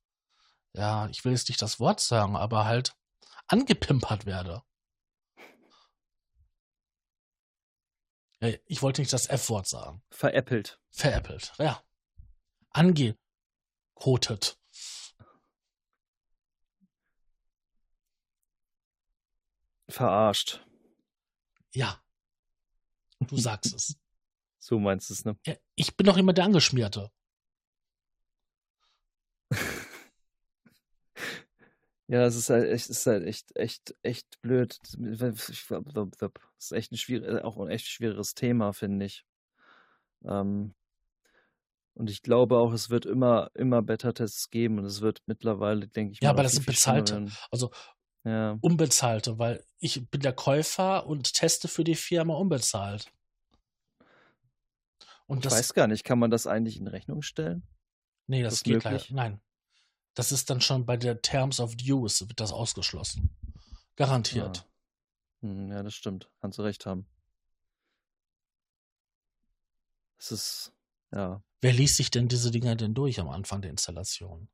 [0.72, 2.96] ja, ich will jetzt nicht das Wort sagen, aber halt
[3.46, 4.62] angepimpert werde.
[8.66, 10.02] Ich wollte nicht das F-Wort sagen.
[10.10, 10.80] Veräppelt.
[10.90, 11.84] Veräppelt, ja.
[12.70, 14.58] Angekotet.
[19.88, 20.66] Verarscht.
[21.74, 22.02] Ja.
[23.20, 23.98] Du sagst es.
[24.70, 25.36] So meinst du es, ne?
[25.44, 27.10] Ja, ich bin doch immer der Angeschmierte.
[32.06, 34.78] ja, es ist halt echt, ist halt echt, echt, echt blöd.
[34.96, 39.24] Das ist echt ein schwierig, auch ein echt schwieriges Thema, finde ich.
[40.24, 40.76] Ähm,
[41.94, 46.12] und ich glaube auch, es wird immer, immer Beta-Tests geben und es wird mittlerweile, denke
[46.12, 47.72] ich, ja, aber das sind bezahlte, also
[48.22, 48.56] ja.
[48.60, 53.12] unbezahlte, weil ich bin der Käufer und teste für die Firma unbezahlt.
[55.30, 57.62] Und ich weiß gar nicht, kann man das eigentlich in Rechnung stellen?
[58.26, 59.04] Nee, das, das geht leider.
[59.10, 59.40] Nein.
[60.14, 63.30] Das ist dann schon bei der Terms of Use wird das ausgeschlossen.
[63.94, 64.68] Garantiert.
[65.40, 66.28] Ja, hm, ja das stimmt.
[66.40, 67.06] Kannst du recht haben.
[70.18, 70.72] Es ist,
[71.12, 71.40] ja.
[71.60, 74.48] Wer liest sich denn diese Dinger denn durch am Anfang der Installation?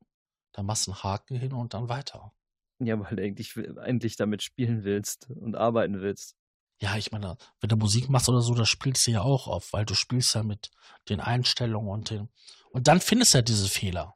[0.51, 2.35] Da machst du einen Haken hin und dann weiter.
[2.77, 6.36] Ja, weil du eigentlich, eigentlich damit spielen willst und arbeiten willst.
[6.79, 9.73] Ja, ich meine, wenn du Musik machst oder so, das spielst du ja auch auf,
[9.73, 10.69] weil du spielst ja mit
[11.09, 12.29] den Einstellungen und den.
[12.71, 14.15] Und dann findest du ja diese Fehler.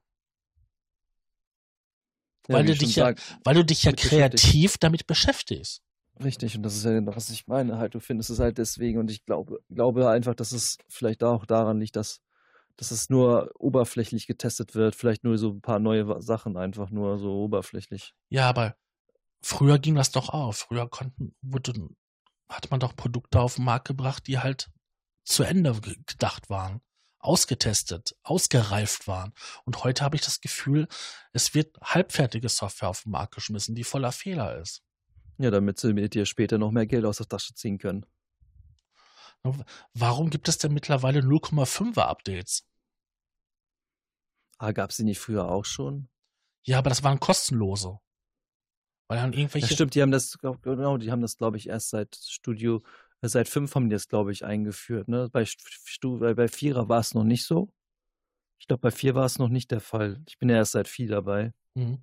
[2.47, 5.81] Ja, weil, du dich ja, weil du dich ja kreativ damit beschäftigst.
[6.23, 7.77] Richtig, und das ist ja genau, was ich meine.
[7.77, 11.45] Halt, du findest es halt deswegen und ich glaube, glaube einfach, dass es vielleicht auch
[11.45, 12.21] daran liegt, dass,
[12.77, 14.95] dass es nur oberflächlich getestet wird.
[14.95, 18.13] Vielleicht nur so ein paar neue Sachen einfach nur so oberflächlich.
[18.29, 18.75] Ja, aber
[19.41, 20.53] früher ging das doch auch.
[20.53, 21.73] Früher konnten, wurde
[22.51, 24.69] hat man doch Produkte auf den Markt gebracht, die halt
[25.23, 26.81] zu Ende gedacht waren,
[27.19, 29.33] ausgetestet, ausgereift waren.
[29.65, 30.87] Und heute habe ich das Gefühl,
[31.33, 34.83] es wird halbfertige Software auf den Markt geschmissen, die voller Fehler ist.
[35.37, 38.05] Ja, damit sie mit dir später noch mehr Geld aus der Tasche ziehen können.
[39.93, 42.67] Warum gibt es denn mittlerweile 0,5er Updates?
[44.59, 46.09] Ah, gab es die nicht früher auch schon?
[46.63, 47.99] Ja, aber das waren kostenlose.
[49.11, 49.67] Weil dann irgendwelche.
[49.67, 52.81] Ja, stimmt, die haben das, genau, die haben das, glaube ich, erst seit Studio,
[53.19, 55.09] äh, seit fünf haben die das, glaube ich, eingeführt.
[55.09, 55.27] Ne?
[55.33, 55.45] Bei,
[56.01, 57.73] bei, bei Vierer war es noch nicht so.
[58.57, 60.23] Ich glaube, bei vier war es noch nicht der Fall.
[60.29, 61.53] Ich bin ja erst seit vier dabei.
[61.73, 62.01] Mhm.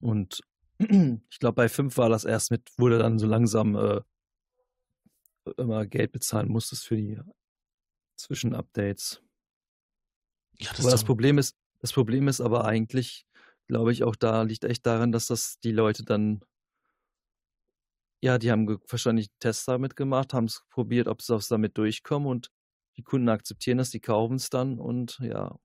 [0.00, 0.42] Und
[0.78, 4.02] ich glaube, bei fünf war das erst mit, wurde dann so langsam äh,
[5.56, 7.18] immer Geld bezahlen musstest für die
[8.18, 9.22] Zwischenupdates.
[10.58, 13.26] Ja, das Aber das Problem ist, das Problem ist aber eigentlich,
[13.68, 16.44] glaube ich, auch da liegt echt daran, dass das die Leute dann,
[18.22, 22.50] ja, die haben wahrscheinlich Tests damit gemacht, haben es probiert, ob sie damit durchkommen und
[22.96, 25.58] die Kunden akzeptieren das, die kaufen es dann und ja,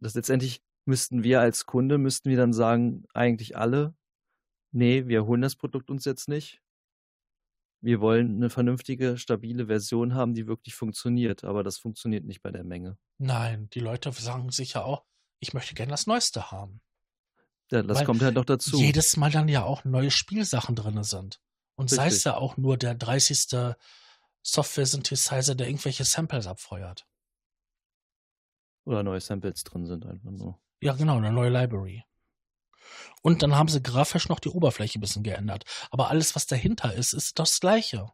[0.00, 3.96] das letztendlich müssten wir als Kunde, müssten wir dann sagen, eigentlich alle,
[4.70, 6.60] nee, wir holen das Produkt uns jetzt nicht.
[7.80, 12.50] Wir wollen eine vernünftige, stabile Version haben, die wirklich funktioniert, aber das funktioniert nicht bei
[12.50, 12.98] der Menge.
[13.18, 15.04] nein, die Leute sagen sich ja auch,
[15.40, 16.80] ich möchte gerne das Neueste haben.
[17.74, 18.78] Ja, das Weil kommt halt noch dazu.
[18.78, 21.40] jedes Mal dann ja auch neue Spielsachen drin sind.
[21.74, 22.24] Und sei es Richtig.
[22.26, 23.74] ja auch nur der 30.
[24.42, 27.04] Software-Synthesizer, der irgendwelche Samples abfeuert.
[28.84, 30.60] Oder neue Samples drin sind einfach nur.
[30.80, 32.04] Ja, genau, eine neue Library.
[33.22, 35.64] Und dann haben sie grafisch noch die Oberfläche ein bisschen geändert.
[35.90, 38.12] Aber alles, was dahinter ist, ist das Gleiche.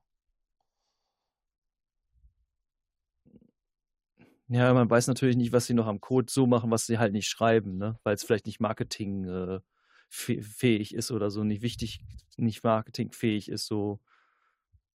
[4.53, 7.12] Ja, man weiß natürlich nicht, was sie noch am Code so machen, was sie halt
[7.12, 8.01] nicht schreiben, ne?
[8.03, 9.61] Weil es vielleicht nicht Marketing äh,
[10.92, 12.01] ist oder so, nicht wichtig,
[12.36, 14.01] nicht marketingfähig ist, so,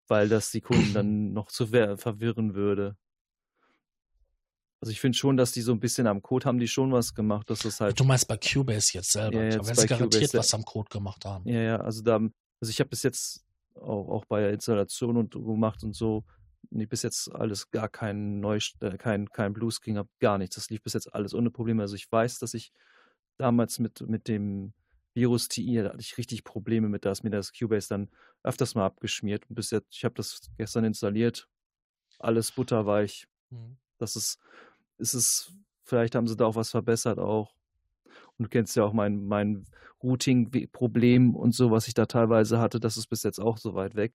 [0.07, 2.95] weil das die Kunden dann noch zu ver verwirren würde.
[4.79, 7.13] Also ich finde schon, dass die so ein bisschen am Code haben die schon was
[7.13, 9.39] gemacht, dass das halt Du meinst bei Cubase jetzt selber.
[9.39, 11.47] Ja, jetzt werden bei sie garantiert Cubase, was am Code gemacht haben.
[11.47, 13.45] Ja, ja, also da, also ich habe bis jetzt
[13.75, 16.23] auch, auch bei der Installation und gemacht und so,
[16.69, 20.55] nee, bis jetzt alles gar kein Neu, äh, kein, kein Bluescreen hab, gar nichts.
[20.55, 21.81] Das lief bis jetzt alles ohne Probleme.
[21.81, 22.71] Also ich weiß, dass ich
[23.37, 24.73] damals mit, mit dem
[25.13, 28.09] Virus TI, da hatte ich richtig Probleme mit, da ist mir das Cubase dann
[28.43, 29.49] öfters mal abgeschmiert.
[29.49, 31.49] Und bis jetzt, ich habe das gestern installiert,
[32.19, 33.27] alles butterweich.
[33.49, 33.77] Mhm.
[33.97, 34.39] Das ist,
[34.97, 35.53] ist es,
[35.83, 37.53] vielleicht haben sie da auch was verbessert auch.
[38.37, 39.65] Und du kennst ja auch mein, mein
[40.01, 43.95] Routing-Problem und so, was ich da teilweise hatte, das ist bis jetzt auch so weit
[43.95, 44.13] weg.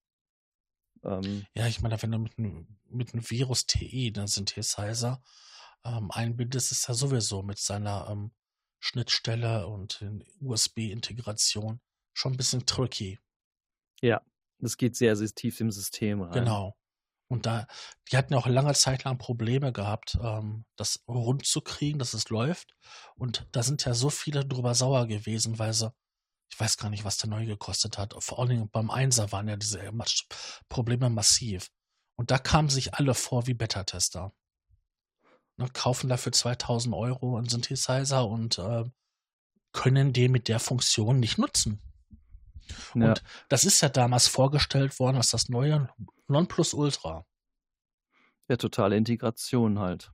[1.06, 5.22] Ähm, Ja, ich meine, wenn du mit einem mit einem Virus TI, einen Synthesizer,
[5.84, 8.32] ähm, einbindest, ist er sowieso mit seiner ähm,
[8.80, 10.04] Schnittstelle und
[10.40, 11.80] USB-Integration
[12.12, 13.18] schon ein bisschen tricky.
[14.02, 14.20] ja,
[14.58, 16.32] das geht sehr, sehr tief im System rein.
[16.32, 16.76] Genau.
[17.28, 17.66] Und da,
[18.10, 22.14] die hatten ja auch lange Zeit lang Probleme gehabt, ähm, das rund zu kriegen, dass
[22.14, 22.76] es läuft.
[23.16, 25.92] Und da sind ja so viele drüber sauer gewesen, weil sie,
[26.50, 28.14] ich weiß gar nicht, was der neu gekostet hat.
[28.22, 30.26] Vor allen Dingen beim Einser waren ja diese Mas-
[30.68, 31.70] Probleme massiv.
[32.16, 34.32] Und da kamen sich alle vor wie Beta-Tester.
[35.58, 38.84] Ne, kaufen dafür 2000 Euro einen Synthesizer und äh,
[39.72, 41.82] können den mit der Funktion nicht nutzen.
[42.94, 45.88] Ja, Und das ist ja damals vorgestellt worden als das neue
[46.28, 47.26] Nonplusultra.
[48.48, 50.10] ja, totale Integration halt.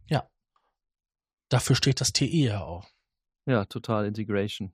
[1.49, 2.89] Dafür steht das TI ja auch.
[3.47, 4.72] Ja, total Integration.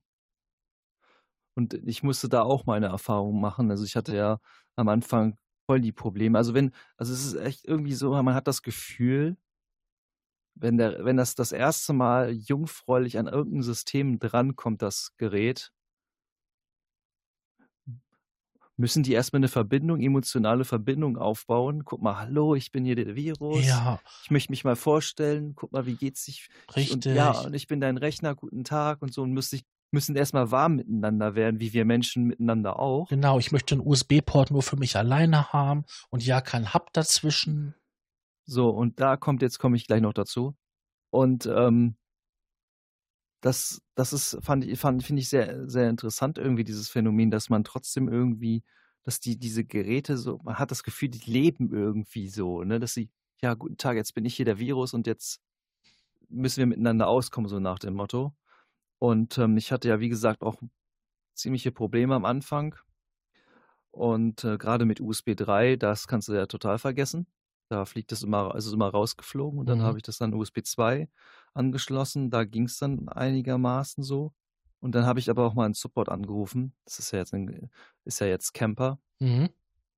[1.58, 3.68] Und ich musste da auch meine Erfahrung machen.
[3.72, 4.38] Also ich hatte ja
[4.76, 5.36] am Anfang
[5.66, 6.38] voll die Probleme.
[6.38, 9.36] Also wenn, also es ist echt irgendwie so, man hat das Gefühl,
[10.54, 15.72] wenn der, wenn das das erste Mal jungfräulich an irgendein System drankommt, das Gerät,
[18.76, 21.84] müssen die erstmal eine Verbindung, emotionale Verbindung aufbauen.
[21.84, 23.66] Guck mal, hallo, ich bin hier der Virus.
[23.66, 25.54] Ja, Ich möchte mich mal vorstellen.
[25.56, 26.48] Guck mal, wie geht's dich?
[26.68, 27.16] Und richtig.
[27.16, 30.50] ja, und ich bin dein Rechner, guten Tag und so und müsste ich, müssen erstmal
[30.50, 33.08] warm miteinander werden, wie wir Menschen miteinander auch.
[33.08, 37.74] Genau, ich möchte einen USB-Port nur für mich alleine haben und ja, kein Hub dazwischen.
[38.44, 40.56] So, und da kommt, jetzt komme ich gleich noch dazu.
[41.10, 41.96] Und ähm,
[43.40, 47.50] das, das ist, fand ich, fand, finde ich sehr, sehr interessant, irgendwie, dieses Phänomen, dass
[47.50, 48.64] man trotzdem irgendwie,
[49.04, 52.94] dass die, diese Geräte so, man hat das Gefühl, die leben irgendwie so, ne, dass
[52.94, 53.10] sie,
[53.40, 55.40] ja, guten Tag, jetzt bin ich hier der Virus und jetzt
[56.28, 58.34] müssen wir miteinander auskommen, so nach dem Motto.
[58.98, 60.60] Und ähm, ich hatte ja, wie gesagt, auch
[61.34, 62.76] ziemliche Probleme am Anfang.
[63.90, 67.26] Und äh, gerade mit USB 3, das kannst du ja total vergessen.
[67.70, 69.82] Da fliegt es immer, also immer rausgeflogen und dann Mhm.
[69.82, 71.08] habe ich das dann USB 2
[71.54, 72.30] angeschlossen.
[72.30, 74.32] Da ging es dann einigermaßen so.
[74.80, 76.74] Und dann habe ich aber auch mal einen Support angerufen.
[76.84, 77.70] Das ist ja jetzt ein,
[78.04, 79.00] ist ja jetzt Camper.
[79.20, 79.48] Mhm.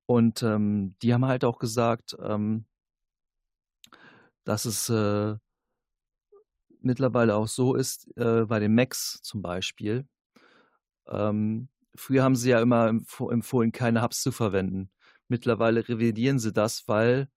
[0.06, 2.66] Und ähm, die haben halt auch gesagt, ähm,
[4.44, 5.36] dass es äh,
[6.82, 10.06] mittlerweile auch so ist, äh, bei den Macs zum Beispiel.
[11.08, 14.90] Ähm, früher haben sie ja immer empf- empfohlen, keine Hubs zu verwenden.
[15.28, 17.28] Mittlerweile revidieren sie das, weil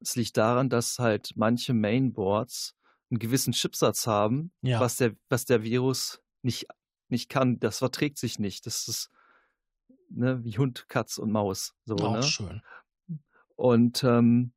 [0.00, 2.74] es liegt daran, dass halt manche Mainboards
[3.10, 4.80] einen gewissen Chipsatz haben, Ja.
[4.80, 6.66] was der, was der Virus nicht,
[7.08, 7.60] nicht kann.
[7.60, 8.66] Das verträgt sich nicht.
[8.66, 9.10] Das ist
[10.08, 11.74] ne, wie Hund, Katz und Maus.
[11.84, 12.22] So, Auch ne?
[12.22, 12.62] schön.
[13.56, 14.52] Und, ähm,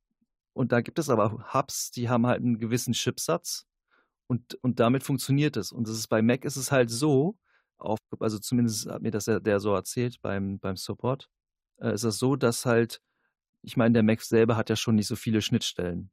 [0.54, 3.68] und da gibt es aber Hubs, die haben halt einen gewissen Chipsatz
[4.28, 5.72] und, und damit funktioniert es.
[5.72, 7.38] Und das ist bei Mac ist es halt so,
[7.78, 11.30] auf, also zumindest hat mir das der, der so erzählt beim, beim Support,
[11.78, 13.02] äh, ist es so, dass halt,
[13.62, 16.12] ich meine, der Mac selber hat ja schon nicht so viele Schnittstellen.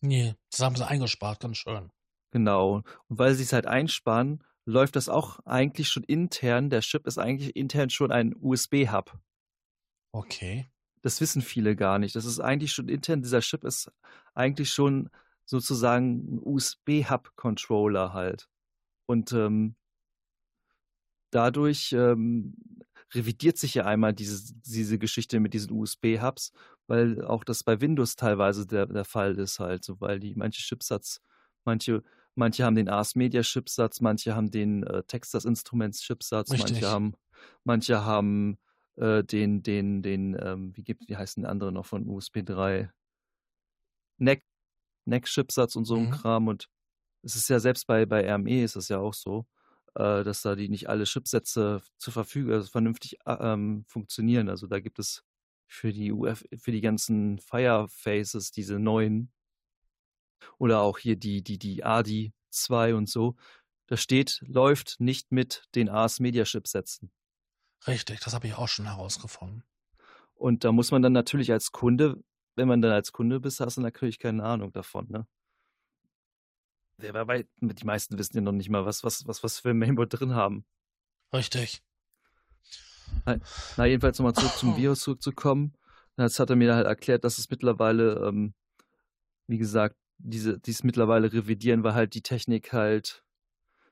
[0.00, 1.90] Nee, das haben sie eingespart, ganz schön.
[2.32, 2.82] Genau.
[3.08, 6.70] Und weil sie es halt einsparen, läuft das auch eigentlich schon intern.
[6.70, 9.18] Der Chip ist eigentlich intern schon ein USB-Hub.
[10.12, 10.68] Okay.
[11.02, 12.16] Das wissen viele gar nicht.
[12.16, 13.90] Das ist eigentlich schon intern, dieser Chip ist
[14.34, 15.10] eigentlich schon
[15.44, 18.48] sozusagen ein USB-Hub-Controller halt.
[19.06, 19.76] Und ähm,
[21.30, 22.54] dadurch ähm,
[23.14, 26.52] revidiert sich ja einmal diese, diese Geschichte mit diesen USB-Hubs,
[26.86, 30.62] weil auch das bei Windows teilweise der, der Fall ist halt, so weil die manche
[30.62, 31.20] Chipsatz,
[31.64, 32.02] manche,
[32.34, 36.72] manche haben den Ars Media Chipsatz, manche haben den äh, Texas Instruments Chipsatz, Richtig.
[36.72, 37.14] manche haben,
[37.64, 38.58] manche haben
[38.96, 42.90] äh, den, den, den, ähm, wie gibt, wie heißen die andere noch von USB 3?
[44.18, 44.44] NEC,
[45.06, 46.10] NEC-Chipsatz und so ein Mhm.
[46.10, 46.68] Kram und
[47.22, 49.46] es ist ja selbst bei, bei RME ist es ja auch so,
[49.94, 54.48] äh, dass da die nicht alle Chipsätze zur Verfügung, also vernünftig äh, ähm, funktionieren.
[54.48, 55.22] Also da gibt es
[55.66, 59.32] für die UF, für die ganzen Firefaces diese neuen
[60.58, 63.36] oder auch hier die, die, die ADI 2 und so.
[63.86, 67.12] Da steht, läuft nicht mit den Ars Media Chipsätzen.
[67.86, 69.64] Richtig, das habe ich auch schon herausgefunden.
[70.34, 72.22] Und da muss man dann natürlich als Kunde,
[72.54, 75.26] wenn man dann als Kunde bist, hast du natürlich keine Ahnung davon, ne?
[76.98, 80.20] Weit, die meisten wissen ja noch nicht mal, was, was, was, was wir im Mainboard
[80.20, 80.64] drin haben.
[81.32, 81.82] Richtig.
[83.76, 85.74] Na, jedenfalls nochmal zurück zum Virus zurückzukommen.
[86.16, 88.54] Jetzt hat er mir halt erklärt, dass es mittlerweile, ähm,
[89.46, 93.24] wie gesagt, diese, dies mittlerweile revidieren, weil halt die Technik halt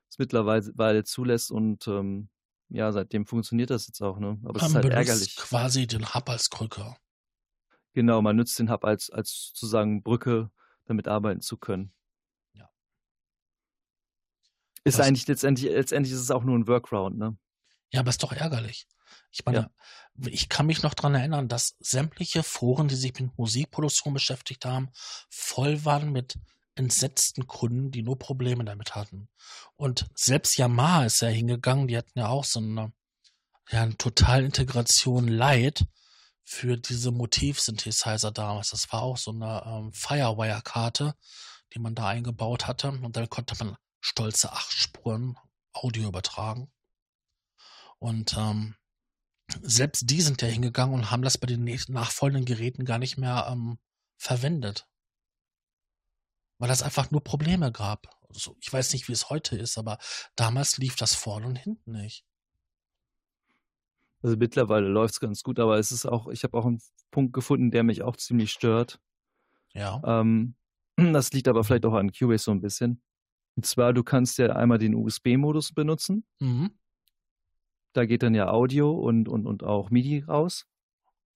[0.08, 2.28] es mittlerweile zulässt und ähm,
[2.68, 4.38] ja, seitdem funktioniert das jetzt auch, ne?
[4.44, 5.36] Aber es ist halt ärgerlich.
[5.36, 6.94] quasi den Hub als Krücke.
[7.92, 10.50] Genau, man nutzt den Hub als, als sozusagen Brücke,
[10.84, 11.92] damit arbeiten zu können.
[12.54, 12.70] Ja.
[14.84, 17.36] Ist Was- eigentlich letztendlich, letztendlich ist es auch nur ein Workaround, ne?
[17.92, 18.86] Ja, aber ist doch ärgerlich.
[19.32, 19.70] Ich meine,
[20.26, 24.90] ich kann mich noch dran erinnern, dass sämtliche Foren, die sich mit Musikproduktion beschäftigt haben,
[25.28, 26.38] voll waren mit
[26.76, 29.28] entsetzten Kunden, die nur Probleme damit hatten.
[29.74, 32.92] Und selbst Yamaha ist ja hingegangen, die hatten ja auch so eine,
[33.70, 35.84] ja, eine Totalintegration Light
[36.50, 38.70] für diese Motiv-Synthesizer damals.
[38.70, 41.14] Das war auch so eine ähm, Firewire-Karte,
[41.72, 42.88] die man da eingebaut hatte.
[42.88, 45.36] Und dann konnte man stolze acht Spuren
[45.72, 46.72] Audio übertragen.
[48.00, 48.74] Und ähm,
[49.62, 53.46] selbst die sind ja hingegangen und haben das bei den nachfolgenden Geräten gar nicht mehr
[53.48, 53.78] ähm,
[54.16, 54.88] verwendet.
[56.58, 58.08] Weil das einfach nur Probleme gab.
[58.28, 59.98] Also ich weiß nicht, wie es heute ist, aber
[60.34, 62.24] damals lief das vorne und hinten nicht.
[64.22, 67.32] Also mittlerweile läuft es ganz gut, aber es ist auch, ich habe auch einen Punkt
[67.32, 69.00] gefunden, der mich auch ziemlich stört.
[69.72, 70.00] Ja.
[70.04, 70.54] Ähm,
[70.96, 73.00] das liegt aber vielleicht auch an Cubase so ein bisschen.
[73.56, 76.24] Und zwar, du kannst ja einmal den USB-Modus benutzen.
[76.38, 76.70] Mhm.
[77.92, 80.66] Da geht dann ja Audio und, und, und auch MIDI raus.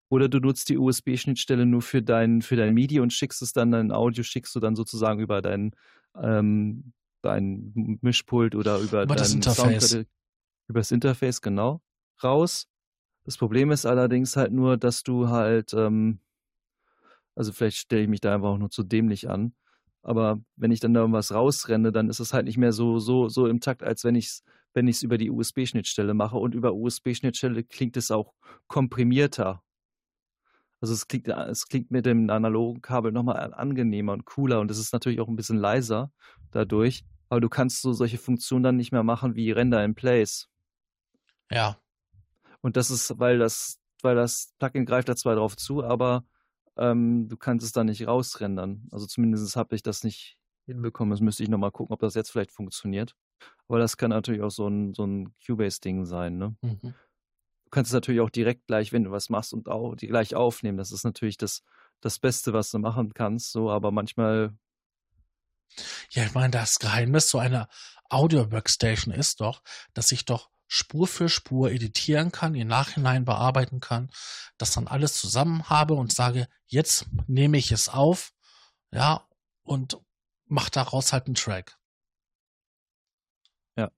[0.08, 3.72] Oder du nutzt die USB-Schnittstelle nur für dein, für dein MIDI und schickst es dann,
[3.72, 5.74] dein Audio schickst du dann sozusagen über dein,
[6.16, 9.90] ähm, dein Mischpult oder über, Über das dein Interface.
[9.90, 10.06] Soundkarte-
[10.68, 11.82] über das Interface, genau,
[12.22, 12.68] raus.
[13.24, 16.20] Das Problem ist allerdings halt nur, dass du halt, ähm,
[17.34, 19.54] also vielleicht stelle ich mich da einfach auch nur zu dämlich an,
[20.02, 23.28] aber wenn ich dann da irgendwas rausrenne, dann ist es halt nicht mehr so, so,
[23.28, 24.44] so im Takt, als wenn ich es
[24.74, 26.36] wenn ich es über die USB-Schnittstelle mache.
[26.36, 28.34] Und über USB-Schnittstelle klingt es auch
[28.66, 29.62] komprimierter.
[30.80, 34.78] Also es klingt, es klingt mit dem analogen Kabel nochmal angenehmer und cooler und es
[34.78, 36.12] ist natürlich auch ein bisschen leiser
[36.50, 37.04] dadurch.
[37.30, 40.48] Aber du kannst so solche Funktionen dann nicht mehr machen wie Render in Place.
[41.50, 41.78] Ja.
[42.64, 46.24] Und das ist, weil das, weil das Plugin greift da zwar drauf zu, aber
[46.78, 48.88] ähm, du kannst es da nicht rausrendern.
[48.90, 51.10] Also zumindest habe ich das nicht hinbekommen.
[51.10, 53.14] Das müsste ich nochmal gucken, ob das jetzt vielleicht funktioniert.
[53.68, 56.56] Aber das kann natürlich auch so ein, so ein Cubase-Ding sein, ne?
[56.62, 56.80] Mhm.
[57.64, 60.34] Du kannst es natürlich auch direkt gleich, wenn du was machst und auch die gleich
[60.34, 60.78] aufnehmen.
[60.78, 61.62] Das ist natürlich das,
[62.00, 64.56] das Beste, was du machen kannst, so, aber manchmal,
[66.12, 67.68] Ja, ich meine, das Geheimnis so einer
[68.08, 69.60] Audio-Workstation ist doch,
[69.92, 74.10] dass ich doch Spur für Spur editieren kann, im Nachhinein bearbeiten kann,
[74.58, 78.32] das dann alles zusammen habe und sage, jetzt nehme ich es auf,
[78.90, 79.24] ja,
[79.62, 80.00] und
[80.46, 81.78] mache daraus halt einen Track.
[83.76, 83.92] Ja.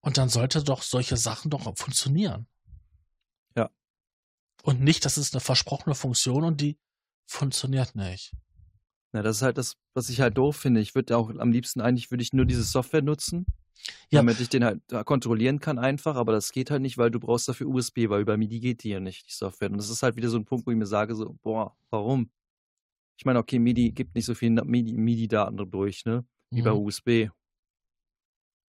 [0.00, 2.46] Und dann sollte doch solche Sachen doch funktionieren.
[3.56, 3.68] Ja.
[4.62, 6.78] Und nicht, das ist eine versprochene Funktion und die
[7.26, 8.32] funktioniert nicht.
[9.10, 10.80] na, das ist halt das, was ich halt doof finde.
[10.80, 13.44] Ich würde auch am liebsten eigentlich, würde ich nur diese Software nutzen,
[14.10, 14.20] Ja.
[14.20, 17.48] damit ich den halt kontrollieren kann einfach, aber das geht halt nicht, weil du brauchst
[17.48, 19.70] dafür USB, weil über MIDI geht die ja nicht, die Software.
[19.70, 22.30] Und das ist halt wieder so ein Punkt, wo ich mir sage, so, boah, warum?
[23.16, 26.24] Ich meine, okay, MIDI gibt nicht so viel MIDI- MIDI-Daten durch, ne?
[26.50, 26.78] Wie bei Mhm.
[26.78, 27.30] USB.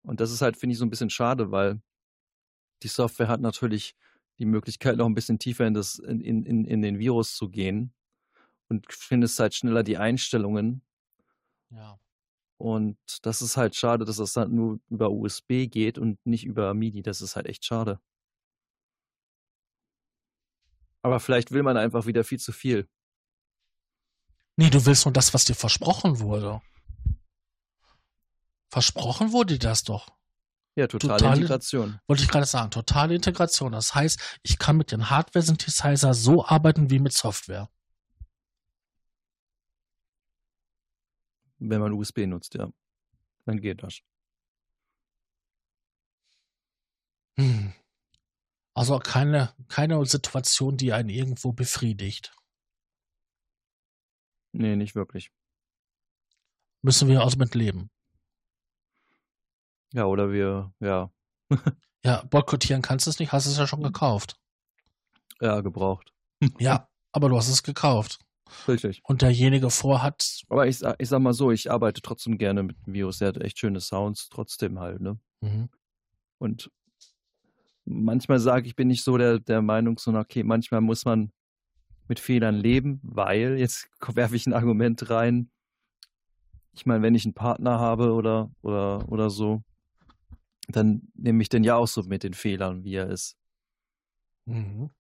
[0.03, 1.81] Und das ist halt, finde ich, so ein bisschen schade, weil
[2.83, 3.95] die Software hat natürlich
[4.39, 7.49] die Möglichkeit, noch ein bisschen tiefer in, das, in, in, in in den Virus zu
[7.49, 7.93] gehen
[8.69, 10.83] und findest halt schneller die Einstellungen.
[11.71, 11.99] Ja.
[12.59, 16.73] Und das ist halt schade, dass das halt nur über USB geht und nicht über
[16.75, 17.03] MIDI.
[17.03, 18.01] Das ist halt echt schade.
[21.03, 22.89] Aber vielleicht will man einfach wieder viel zu viel.
[24.57, 26.63] Nee, du willst nur das, was dir versprochen wurde.
[28.71, 30.09] Versprochen wurde dir das doch.
[30.77, 32.01] Ja, totale, Totale- Integration.
[32.07, 32.71] Wollte ich gerade sagen.
[32.71, 33.73] Totale Integration.
[33.73, 37.71] Das heißt, ich kann mit dem Hardware-Synthesizer so arbeiten wie mit Software.
[41.59, 42.71] Wenn man USB nutzt, ja.
[43.45, 44.01] Dann geht das.
[47.39, 47.73] Hm.
[48.75, 52.35] Also keine, keine Situation, die einen irgendwo befriedigt.
[54.53, 55.33] Nee, nicht wirklich.
[56.83, 57.91] Müssen wir also mit leben.
[59.93, 61.11] Ja, oder wir, ja,
[62.05, 64.39] Ja, boykottieren kannst du es nicht, hast es ja schon gekauft.
[65.41, 66.13] ja, gebraucht.
[66.59, 68.21] Ja, aber du hast es gekauft.
[68.69, 69.01] Richtig.
[69.05, 72.77] Und derjenige vorhat, Aber ich, sag- ich sag mal so, ich arbeite trotzdem gerne mit
[72.87, 73.19] dem Virus.
[73.19, 75.19] Der hat echt schöne Sounds, trotzdem halt, ne?
[75.41, 75.69] mhm.
[76.39, 76.71] Und
[77.85, 81.33] manchmal sage ich, bin ich so der, der Meinung, so, okay, manchmal muss man
[82.09, 85.51] mit Fehlern leben, weil, jetzt werfe ich ein Argument rein.
[86.73, 89.63] Ich meine, wenn ich einen Partner habe oder, oder, oder so,
[90.69, 93.37] dann nehme ich den ja auch so mit den Fehlern, wie er ist.
[94.45, 94.91] Mhm.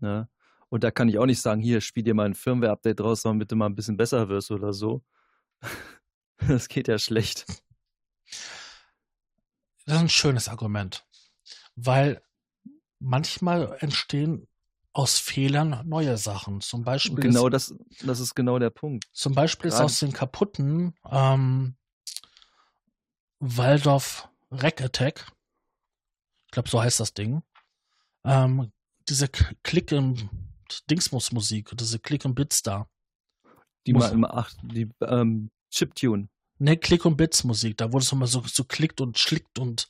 [0.00, 0.28] Ne?
[0.70, 3.50] Und da kann ich auch nicht sagen, hier, spiel dir mal ein Firmware-Update draus, damit
[3.50, 5.02] du mal ein bisschen besser wirst oder so.
[6.46, 7.46] Das geht ja schlecht.
[9.86, 11.04] Das ist ein schönes Argument.
[11.74, 12.22] Weil
[13.00, 14.46] manchmal entstehen
[14.92, 16.60] aus Fehlern neue Sachen.
[16.60, 19.08] Zum Beispiel, genau ist, das, das ist genau der Punkt.
[19.12, 21.74] zum Beispiel ist gerade- aus den kaputten ähm,
[23.40, 25.26] Waldorf Rack Attack,
[26.46, 27.42] ich glaube, so heißt das Ding,
[28.24, 28.72] ähm,
[29.08, 30.47] diese Klick im
[30.90, 32.88] Dingsmus Musik, diese Klick und Bits da.
[33.86, 36.28] Die Muss- mal immer acht, die ähm, Chiptune.
[36.58, 39.88] Ne, Klick und Bits Musik, da wurde es immer so, so klickt und schlickt und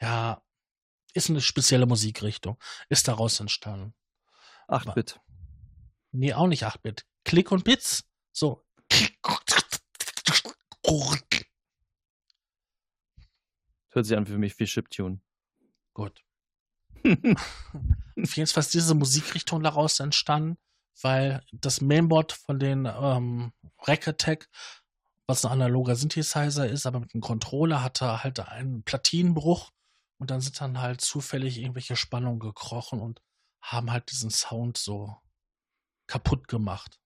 [0.00, 0.42] ja,
[1.14, 2.58] ist eine spezielle Musikrichtung.
[2.88, 3.94] Ist daraus entstanden.
[4.68, 5.20] 8-Bit.
[6.10, 7.06] Nee, auch nicht 8-Bit.
[7.24, 8.04] Klick und Bits.
[8.32, 8.64] So.
[13.90, 15.20] Hört sich an für mich wie Chiptune.
[15.94, 16.24] Gut.
[18.22, 20.58] Auf jeden Fall ist diese Musikrichtung daraus entstanden,
[21.00, 24.48] weil das Mainboard von den ähm, Rack Attack,
[25.26, 29.70] was ein analoger Synthesizer ist, aber mit einem Controller hatte halt einen Platinenbruch
[30.18, 33.20] und dann sind dann halt zufällig irgendwelche Spannungen gekrochen und
[33.62, 35.16] haben halt diesen Sound so
[36.06, 37.00] kaputt gemacht.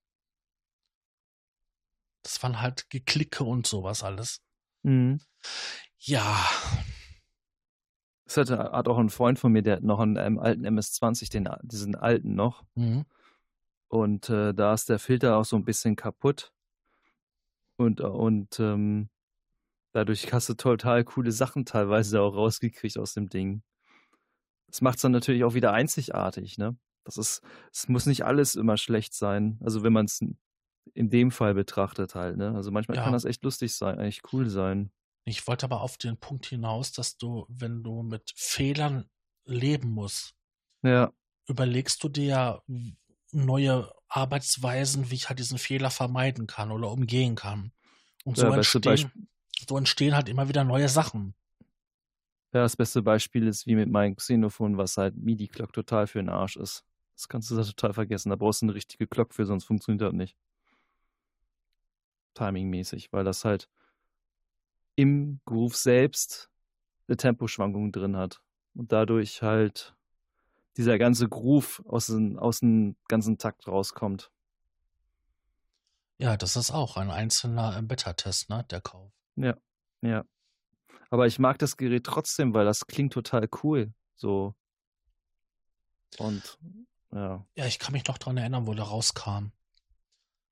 [2.23, 4.41] Das waren halt Geklicke und sowas alles.
[4.83, 5.21] Mhm.
[5.99, 6.45] Ja,
[8.27, 11.31] Das hatte, hat auch ein Freund von mir, der hat noch einen, ähm, alten MS-20,
[11.31, 12.63] den, diesen alten noch.
[12.75, 13.05] mhm.
[13.89, 16.51] Und äh, da ist der Filter auch so ein bisschen kaputt.
[17.77, 19.07] Und, und ähm,
[19.93, 23.63] dadurch hast du total coole Sachen teilweise auch rausgekriegt aus dem Ding.
[24.67, 26.75] Das macht es dann natürlich auch wieder einzigartig, ne?
[27.05, 27.41] Das ist,
[27.71, 29.57] es muss nicht alles immer schlecht sein.
[29.63, 30.19] Also wenn man es
[30.93, 32.53] in dem Fall betrachtet halt, ne?
[32.55, 33.03] Also manchmal Ja.
[33.03, 34.91] kann das echt lustig sein, eigentlich cool sein.
[35.29, 39.09] Ich wollte aber auf den Punkt hinaus, dass du, wenn du mit Fehlern
[39.43, 40.35] leben musst,
[40.83, 41.11] Ja,
[41.47, 42.61] überlegst du dir ja
[43.31, 47.73] neue Arbeitsweisen, wie ich halt diesen Fehler vermeiden kann oder umgehen kann.
[48.23, 49.29] Und so, Ja, entstehen,
[49.67, 51.35] so entstehen halt immer wieder neue Sachen.
[52.53, 56.29] Ja, das beste Beispiel ist wie mit meinem Xenophon, was halt MIDI-Clock total für den
[56.29, 56.83] Arsch ist.
[57.15, 58.29] Das kannst du da total vergessen.
[58.29, 60.37] Da brauchst du eine richtige Clock für, sonst funktioniert das nicht.
[62.35, 63.67] Timingmäßig, weil das halt
[64.97, 66.49] im Groove selbst
[67.07, 68.41] eine Temposchwankung drin hat.
[68.73, 69.95] Und dadurch halt
[70.75, 74.31] dieser ganze Groove aus dem, aus dem ganzen Takt rauskommt.
[76.19, 79.11] Ja, das ist auch ein einzelner äh, Beta-Test, ne, der Kauf.
[79.35, 79.55] Ja,
[80.01, 80.25] ja.
[81.09, 83.93] Aber ich mag das Gerät trotzdem, weil das klingt total cool.
[84.15, 84.55] So.
[86.17, 86.57] Und
[87.11, 87.45] ja.
[87.55, 89.51] Ja, ich kann mich noch dran erinnern, wo der rauskam.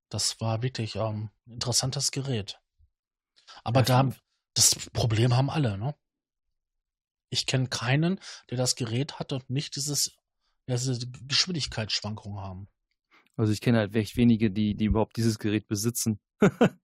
[0.08, 2.60] Das war wirklich ähm, ein interessantes Gerät.
[3.64, 4.16] Aber Ja, da.
[4.56, 5.94] Das Problem haben alle, ne?
[7.28, 8.18] Ich kenne keinen,
[8.50, 10.16] der das Gerät hat und nicht dieses,
[10.68, 12.68] diese Geschwindigkeitsschwankungen haben.
[13.36, 16.18] Also ich kenne halt echt wenige, die, die überhaupt dieses Gerät besitzen.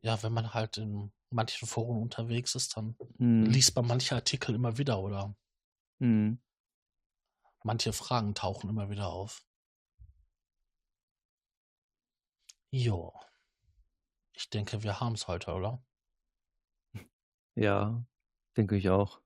[0.00, 3.46] Ja, wenn man halt in manchen Foren unterwegs ist, dann Hm.
[3.46, 5.34] liest man manche Artikel immer wieder oder
[6.00, 6.38] Hm.
[7.64, 9.44] manche Fragen tauchen immer wieder auf.
[12.70, 13.12] Jo.
[14.34, 15.82] Ich denke, wir haben es heute, oder?
[17.58, 18.06] Ja,
[18.56, 19.20] denke ich auch.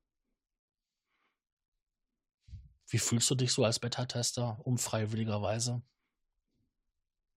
[2.88, 5.82] Wie fühlst du dich so als Beta-Tester, unfreiwilligerweise?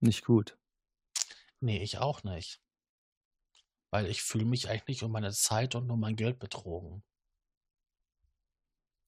[0.00, 0.58] Nicht gut.
[1.60, 2.62] Nee, ich auch nicht.
[3.90, 7.04] Weil ich fühle mich eigentlich um meine Zeit und um mein Geld betrogen.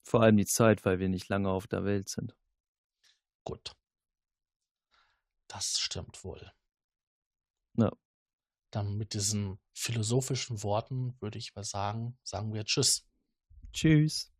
[0.03, 2.35] Vor allem die Zeit, weil wir nicht lange auf der Welt sind.
[3.43, 3.75] Gut.
[5.47, 6.53] Das stimmt wohl.
[7.77, 7.91] Ja.
[8.71, 13.05] Dann mit diesen philosophischen Worten würde ich mal sagen, sagen wir Tschüss.
[13.73, 14.31] Tschüss.